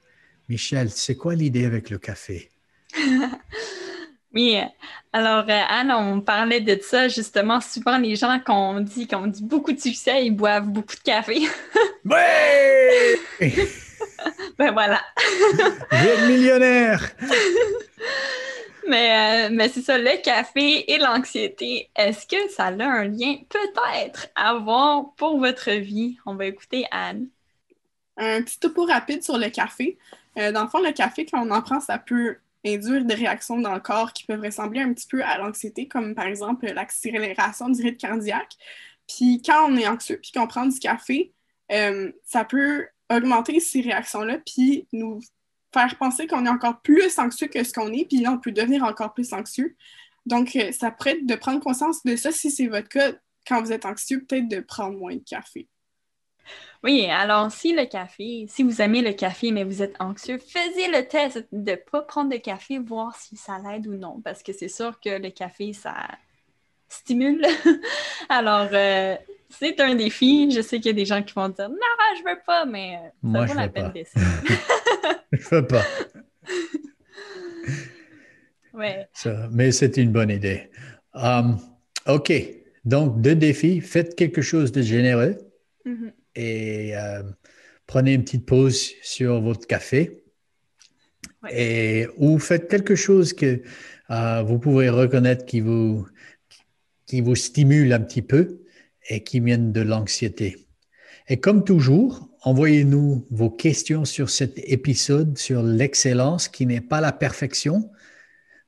Michel, 0.49 0.91
c'est 0.91 1.17
quoi 1.17 1.35
l'idée 1.35 1.65
avec 1.65 1.91
le 1.91 1.99
café? 1.99 2.51
oui, 4.35 4.59
alors 5.13 5.45
euh, 5.49 5.63
Anne, 5.69 5.93
on 5.93 6.21
parlait 6.23 6.61
de 6.61 6.79
ça 6.81 7.09
justement. 7.09 7.61
Souvent, 7.61 7.99
les 7.99 8.17
gens 8.17 8.41
qu'on 8.41 8.81
dit 8.81 9.07
qu'on 9.07 9.27
dit 9.27 9.43
beaucoup 9.43 9.73
de 9.73 9.81
succès, 9.81 10.25
ils 10.25 10.35
boivent 10.35 10.69
beaucoup 10.69 10.97
de 10.97 11.01
café. 11.01 11.43
oui! 12.05 13.51
ben 14.59 14.73
voilà. 14.73 15.01
Vous 15.93 16.27
millionnaire! 16.27 17.11
mais, 18.89 19.47
euh, 19.47 19.49
mais 19.53 19.69
c'est 19.69 19.83
ça, 19.83 19.99
le 19.99 20.23
café 20.23 20.91
et 20.91 20.99
l'anxiété, 20.99 21.91
est-ce 21.95 22.27
que 22.27 22.51
ça 22.51 22.67
a 22.67 22.71
un 22.71 23.05
lien 23.05 23.37
peut-être 23.51 24.29
à 24.35 24.55
voir 24.55 25.13
pour 25.17 25.39
votre 25.39 25.73
vie? 25.73 26.17
On 26.25 26.37
va 26.37 26.47
écouter 26.47 26.87
Anne. 26.91 27.29
Un 28.17 28.43
petit 28.43 28.59
topo 28.59 28.87
rapide 28.87 29.23
sur 29.23 29.37
le 29.37 29.51
café. 29.51 29.99
Euh, 30.39 30.53
dans 30.53 30.63
le 30.63 30.69
fond, 30.69 30.81
le 30.81 30.93
café, 30.93 31.27
quand 31.27 31.47
on 31.47 31.51
en 31.51 31.61
prend, 31.61 31.81
ça 31.81 31.99
peut 31.99 32.37
induire 32.65 33.05
des 33.05 33.15
réactions 33.15 33.61
dans 33.61 33.75
le 33.75 33.81
corps 33.81 34.13
qui 34.13 34.25
peuvent 34.25 34.41
ressembler 34.41 34.81
un 34.81 34.93
petit 34.93 35.07
peu 35.09 35.23
à 35.25 35.39
l'anxiété, 35.39 35.89
comme 35.89 36.15
par 36.15 36.27
exemple 36.27 36.67
l'accélération 36.67 37.69
du 37.69 37.83
rythme 37.83 37.99
cardiaque. 37.99 38.57
Puis 39.09 39.43
quand 39.45 39.69
on 39.69 39.77
est 39.77 39.87
anxieux 39.87 40.19
puis 40.23 40.33
qu'on 40.33 40.47
prend 40.47 40.67
du 40.67 40.79
café, 40.79 41.33
euh, 41.73 42.13
ça 42.25 42.45
peut 42.45 42.87
augmenter 43.11 43.61
ces 43.61 43.81
réactions-là 43.81 44.39
puis 44.45 44.87
nous 44.93 45.21
faire 45.73 45.97
penser 45.99 46.27
qu'on 46.27 46.47
est 46.47 46.51
encore 46.51 46.81
plus 46.83 47.19
anxieux 47.19 47.49
que 47.49 47.65
ce 47.65 47.73
qu'on 47.73 47.93
est, 47.93 48.05
puis 48.05 48.19
là, 48.19 48.33
on 48.33 48.39
peut 48.39 48.53
devenir 48.53 48.85
encore 48.85 49.15
plus 49.15 49.33
anxieux. 49.33 49.77
Donc, 50.27 50.55
euh, 50.57 50.71
ça 50.73 50.95
être 51.07 51.27
de 51.27 51.35
prendre 51.35 51.61
conscience 51.61 52.05
de 52.05 52.15
ça 52.17 52.31
si 52.31 52.51
c'est 52.51 52.67
votre 52.67 52.89
cas. 52.89 53.13
Quand 53.47 53.61
vous 53.61 53.73
êtes 53.73 53.87
anxieux, 53.87 54.25
peut-être 54.25 54.49
de 54.49 54.61
prendre 54.61 54.97
moins 54.97 55.17
de 55.17 55.25
café. 55.25 55.69
Oui, 56.85 57.07
alors 57.09 57.53
si 57.53 57.75
le 57.75 57.85
café, 57.87 58.47
si 58.49 58.65
vous 58.65 58.83
aimez 58.83 59.03
le 59.03 59.13
café 59.13 59.53
mais 59.53 59.63
vous 59.63 59.83
êtes 59.83 59.95
anxieux, 60.01 60.39
faisiez 60.39 60.89
le 60.89 61.07
test 61.07 61.47
de 61.53 61.71
ne 61.71 61.77
pas 61.77 62.03
prendre 62.03 62.31
de 62.31 62.37
café, 62.39 62.79
voir 62.79 63.15
si 63.15 63.37
ça 63.37 63.59
l'aide 63.65 63.87
ou 63.87 63.95
non, 63.95 64.21
parce 64.25 64.43
que 64.43 64.53
c'est 64.53 64.69
sûr 64.69 64.99
que 64.99 65.11
le 65.11 65.31
café, 65.31 65.73
ça 65.73 65.95
stimule. 66.89 67.47
alors, 68.29 68.69
euh, 68.73 69.17
c'est 69.49 69.79
un 69.81 69.95
défi. 69.95 70.51
Je 70.51 70.61
sais 70.61 70.79
qu'il 70.79 70.87
y 70.87 70.91
a 70.91 70.93
des 70.95 71.05
gens 71.05 71.23
qui 71.23 71.35
vont 71.35 71.49
dire 71.49 71.69
non, 71.69 71.77
je 72.19 72.29
veux 72.29 72.39
pas, 72.45 72.65
mais 72.65 72.97
euh, 72.97 73.09
ça 73.09 73.13
Moi, 73.23 73.47
vaut 73.47 73.55
la 73.55 73.69
peine 73.69 73.93
d'essayer. 73.93 74.27
je 75.33 75.49
veux 75.51 75.67
pas. 75.67 75.85
ouais. 78.75 79.07
mais 79.53 79.71
c'est 79.71 79.97
une 79.99 80.11
bonne 80.11 80.31
idée. 80.31 80.69
Um, 81.15 81.59
OK. 82.09 82.33
Donc, 82.85 83.21
deux 83.21 83.37
défis. 83.37 83.81
Faites 83.81 84.17
quelque 84.17 84.43
chose 84.43 84.73
de 84.73 84.83
généreux. 84.83 85.37
Mm-hmm 85.87 86.13
et 86.35 86.97
euh, 86.97 87.23
prenez 87.87 88.15
une 88.15 88.25
petite 88.25 88.47
pause 88.47 88.91
sur 89.03 89.41
votre 89.41 89.67
café 89.67 90.23
et, 91.51 92.07
ou 92.17 92.39
faites 92.39 92.69
quelque 92.69 92.95
chose 92.95 93.33
que 93.33 93.63
euh, 94.11 94.43
vous 94.43 94.59
pouvez 94.59 94.89
reconnaître 94.89 95.45
qui 95.45 95.61
vous, 95.61 96.07
qui 97.07 97.21
vous 97.21 97.35
stimule 97.35 97.93
un 97.93 98.01
petit 98.01 98.23
peu 98.23 98.63
et 99.09 99.23
qui 99.23 99.41
viennent 99.41 99.73
de 99.73 99.81
l'anxiété. 99.81 100.67
Et 101.29 101.39
comme 101.39 101.65
toujours, 101.65 102.29
envoyez-nous 102.43 103.27
vos 103.31 103.51
questions 103.51 104.05
sur 104.05 104.31
cet 104.31 104.59
épisode 104.59 105.39
sur 105.39 105.63
l'excellence 105.63 106.49
qui 106.49 106.67
n'est 106.67 106.81
pas 106.81 107.01
la 107.01 107.13
perfection, 107.13 107.91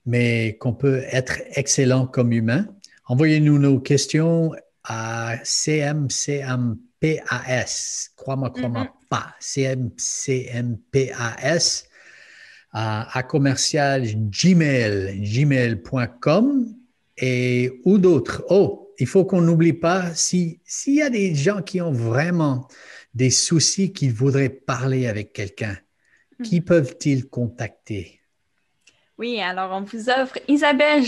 mais 0.06 0.56
qu'on 0.58 0.72
peut 0.72 1.02
être 1.10 1.42
excellent 1.54 2.06
comme 2.06 2.32
humain. 2.32 2.68
Envoyez-nous 3.06 3.58
nos 3.58 3.80
questions 3.80 4.52
à 4.84 5.36
cmcm 5.44 6.76
PAS. 7.04 8.10
Crois-moi, 8.16 8.50
crois-moi 8.50 8.84
mm-hmm. 8.84 9.08
pas. 9.08 9.34
CMCMPAS 9.40 11.04
à, 12.72 13.18
à 13.18 13.22
commercial 13.22 14.04
gmail, 14.04 15.20
gmail.com 15.20 16.74
et 17.18 17.80
ou 17.84 17.98
d'autres. 17.98 18.42
Oh, 18.48 18.92
il 18.98 19.06
faut 19.06 19.24
qu'on 19.24 19.42
n'oublie 19.42 19.74
pas, 19.74 20.14
s'il 20.14 20.58
y 20.86 21.02
a 21.02 21.10
des 21.10 21.34
gens 21.34 21.62
qui 21.62 21.80
ont 21.80 21.92
vraiment 21.92 22.68
des 23.12 23.30
soucis, 23.30 23.92
qui 23.92 24.08
voudraient 24.08 24.48
parler 24.48 25.06
avec 25.06 25.32
quelqu'un, 25.32 25.76
qui 26.42 26.60
mm-hmm. 26.60 26.64
peuvent-ils 26.64 27.26
contacter? 27.26 28.20
Oui, 29.18 29.40
alors 29.40 29.70
on 29.72 29.82
vous 29.82 30.08
offre 30.10 30.38
Isabelle 30.48 31.04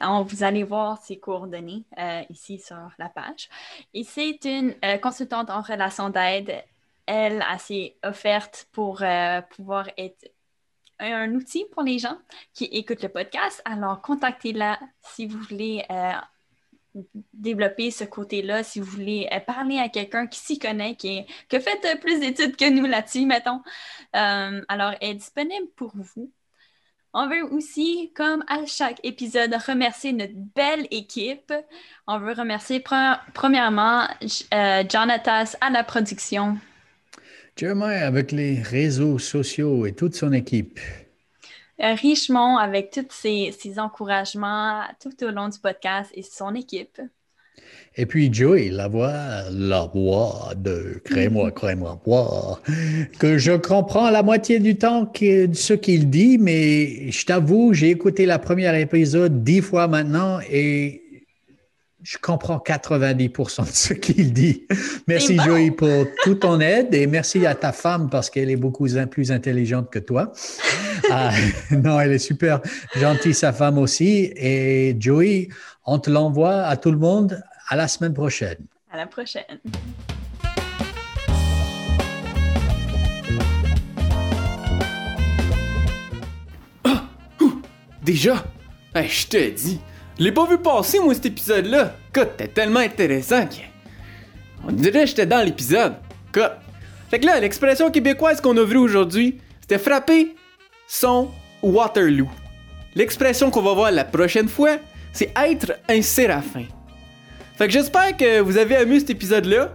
Joret. 0.00 0.24
vous 0.24 0.42
allez 0.42 0.62
voir 0.62 1.02
ses 1.02 1.18
coordonnées 1.18 1.84
euh, 1.98 2.22
ici 2.30 2.58
sur 2.58 2.90
la 2.98 3.08
page. 3.08 3.48
Et 3.94 4.04
c'est 4.04 4.38
une 4.44 4.74
euh, 4.84 4.98
consultante 4.98 5.50
en 5.50 5.62
relation 5.62 6.10
d'aide. 6.10 6.62
Elle 7.06 7.42
a 7.42 7.58
ses 7.58 7.96
offertes 8.02 8.68
pour 8.72 9.02
euh, 9.02 9.40
pouvoir 9.42 9.88
être 9.96 10.30
un, 10.98 11.32
outil 11.34 11.66
pour 11.72 11.82
les 11.82 11.98
gens 11.98 12.18
qui 12.52 12.64
écoutent 12.64 13.02
le 13.02 13.08
podcast. 13.08 13.62
Alors, 13.64 14.00
contactez-la 14.00 14.80
si 15.02 15.26
vous 15.26 15.38
voulez 15.38 15.84
développer 17.34 17.90
ce 17.90 18.04
côté-là, 18.04 18.62
si 18.62 18.80
vous 18.80 18.90
voulez 18.90 19.28
parler 19.46 19.78
à 19.78 19.90
quelqu'un 19.90 20.26
qui 20.26 20.38
s'y 20.38 20.58
connaît, 20.58 20.96
qui, 20.96 21.26
a 21.52 21.60
fait 21.60 22.00
plus 22.00 22.18
d'études 22.20 22.56
que 22.56 22.70
nous 22.70 22.86
là-dessus, 22.86 23.26
mettons. 23.26 23.60
alors, 24.14 24.94
elle 25.02 25.10
est 25.10 25.14
disponible 25.14 25.68
pour 25.76 25.92
vous. 25.94 26.32
On 27.18 27.30
veut 27.30 27.44
aussi, 27.50 28.12
comme 28.14 28.44
à 28.46 28.66
chaque 28.66 29.00
épisode, 29.02 29.54
remercier 29.66 30.12
notre 30.12 30.34
belle 30.54 30.86
équipe. 30.90 31.50
On 32.06 32.18
veut 32.18 32.34
remercier 32.34 32.84
premièrement 33.32 34.06
euh, 34.52 34.84
Jonatas 34.86 35.56
à 35.62 35.70
la 35.70 35.82
production. 35.82 36.58
Jeremiah 37.56 38.06
avec 38.06 38.32
les 38.32 38.60
réseaux 38.60 39.18
sociaux 39.18 39.86
et 39.86 39.94
toute 39.94 40.14
son 40.14 40.30
équipe. 40.34 40.78
Euh, 41.80 41.94
Richemont 41.94 42.58
avec 42.58 42.90
tous 42.90 43.06
ses, 43.08 43.50
ses 43.58 43.78
encouragements 43.78 44.82
tout 45.00 45.24
au 45.24 45.30
long 45.30 45.48
du 45.48 45.58
podcast 45.58 46.10
et 46.12 46.22
son 46.22 46.54
équipe. 46.54 47.00
Et 47.98 48.04
puis 48.04 48.32
Joey, 48.32 48.68
la 48.70 48.88
voix, 48.88 49.14
la 49.50 49.90
voix 49.92 50.52
de 50.54 51.00
Crée-moi, 51.04 51.50
crée-moi, 51.50 51.98
voix, 52.04 52.60
que 53.18 53.38
je 53.38 53.52
comprends 53.52 54.10
la 54.10 54.22
moitié 54.22 54.58
du 54.58 54.76
temps 54.76 55.06
que, 55.06 55.52
ce 55.54 55.72
qu'il 55.72 56.10
dit, 56.10 56.36
mais 56.36 57.10
je 57.10 57.24
t'avoue, 57.24 57.72
j'ai 57.72 57.88
écouté 57.88 58.26
la 58.26 58.38
première 58.38 58.74
épisode 58.74 59.42
dix 59.42 59.62
fois 59.62 59.88
maintenant 59.88 60.40
et 60.50 61.02
je 62.06 62.18
comprends 62.18 62.62
90% 62.64 63.62
de 63.62 63.66
ce 63.72 63.94
qu'il 63.94 64.32
dit. 64.32 64.64
Merci 65.08 65.38
Joey 65.38 65.72
pour 65.72 66.06
toute 66.22 66.40
ton 66.40 66.60
aide 66.60 66.94
et 66.94 67.08
merci 67.08 67.44
à 67.46 67.56
ta 67.56 67.72
femme 67.72 68.08
parce 68.10 68.30
qu'elle 68.30 68.48
est 68.48 68.56
beaucoup 68.56 68.86
plus 69.10 69.32
intelligente 69.32 69.90
que 69.90 69.98
toi. 69.98 70.32
Ah, 71.10 71.32
non, 71.72 71.98
elle 71.98 72.12
est 72.12 72.18
super 72.18 72.60
gentille, 72.94 73.34
sa 73.34 73.52
femme 73.52 73.78
aussi. 73.78 74.32
Et 74.36 74.96
Joey, 75.00 75.48
on 75.86 75.98
te 75.98 76.10
l'envoie 76.10 76.64
à 76.64 76.76
tout 76.76 76.90
le 76.90 76.98
monde 76.98 77.40
à 77.68 77.76
la 77.76 77.88
semaine 77.88 78.12
prochaine. 78.12 78.58
À 78.90 78.96
la 78.96 79.06
prochaine. 79.06 79.44
Déjà? 88.02 88.44
Hey, 88.94 89.08
je 89.08 89.26
te 89.26 89.50
dis, 89.50 89.80
je 90.18 90.24
l'ai 90.24 90.32
pas 90.32 90.46
vu 90.46 90.58
passer, 90.58 91.00
moi, 91.00 91.12
cet 91.14 91.26
épisode-là. 91.26 91.94
Écoute, 92.08 92.30
t'es 92.36 92.48
tellement 92.48 92.80
intéressant 92.80 93.46
que... 93.46 93.56
On 94.64 94.72
dirait 94.72 95.00
que 95.00 95.06
j'étais 95.06 95.26
dans 95.26 95.44
l'épisode. 95.44 95.94
Écoute. 96.28 96.52
Fait 97.10 97.18
que 97.20 97.26
là, 97.26 97.40
l'expression 97.40 97.90
québécoise 97.90 98.40
qu'on 98.40 98.56
a 98.56 98.64
vue 98.64 98.76
aujourd'hui, 98.76 99.38
c'était 99.60 99.78
frapper 99.78 100.36
son 100.86 101.30
Waterloo. 101.62 102.28
L'expression 102.94 103.50
qu'on 103.50 103.62
va 103.62 103.74
voir 103.74 103.90
la 103.90 104.04
prochaine 104.04 104.48
fois, 104.48 104.78
c'est 105.16 105.32
être 105.36 105.78
un 105.88 106.02
séraphin. 106.02 106.64
Fait 107.56 107.66
que 107.66 107.72
j'espère 107.72 108.16
que 108.16 108.40
vous 108.40 108.58
avez 108.58 108.74
aimé 108.74 109.00
cet 109.00 109.10
épisode-là. 109.10 109.72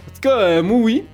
En 0.00 0.14
tout 0.14 0.20
cas, 0.20 0.38
euh, 0.38 0.62
moi 0.62 0.78
oui. 0.78 1.04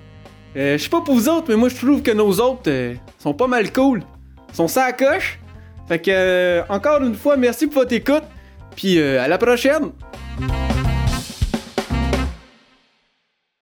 Euh, 0.56 0.76
je 0.76 0.82
sais 0.82 0.88
pas 0.88 1.00
pour 1.00 1.14
vous 1.14 1.28
autres, 1.28 1.46
mais 1.48 1.56
moi 1.56 1.68
je 1.68 1.76
trouve 1.76 2.02
que 2.02 2.10
nos 2.10 2.32
autres 2.40 2.68
euh, 2.68 2.94
sont 3.18 3.34
pas 3.34 3.46
mal 3.46 3.72
cool. 3.72 4.02
Ils 4.48 4.56
sont 4.56 4.68
ça 4.68 4.84
à 4.86 4.92
coche. 4.92 5.38
Fait 5.86 6.00
que, 6.00 6.62
encore 6.68 7.02
une 7.02 7.14
fois, 7.14 7.36
merci 7.36 7.66
pour 7.66 7.82
votre 7.82 7.94
écoute. 7.94 8.24
Puis 8.76 9.00
à 9.00 9.26
la 9.26 9.38
prochaine! 9.38 9.90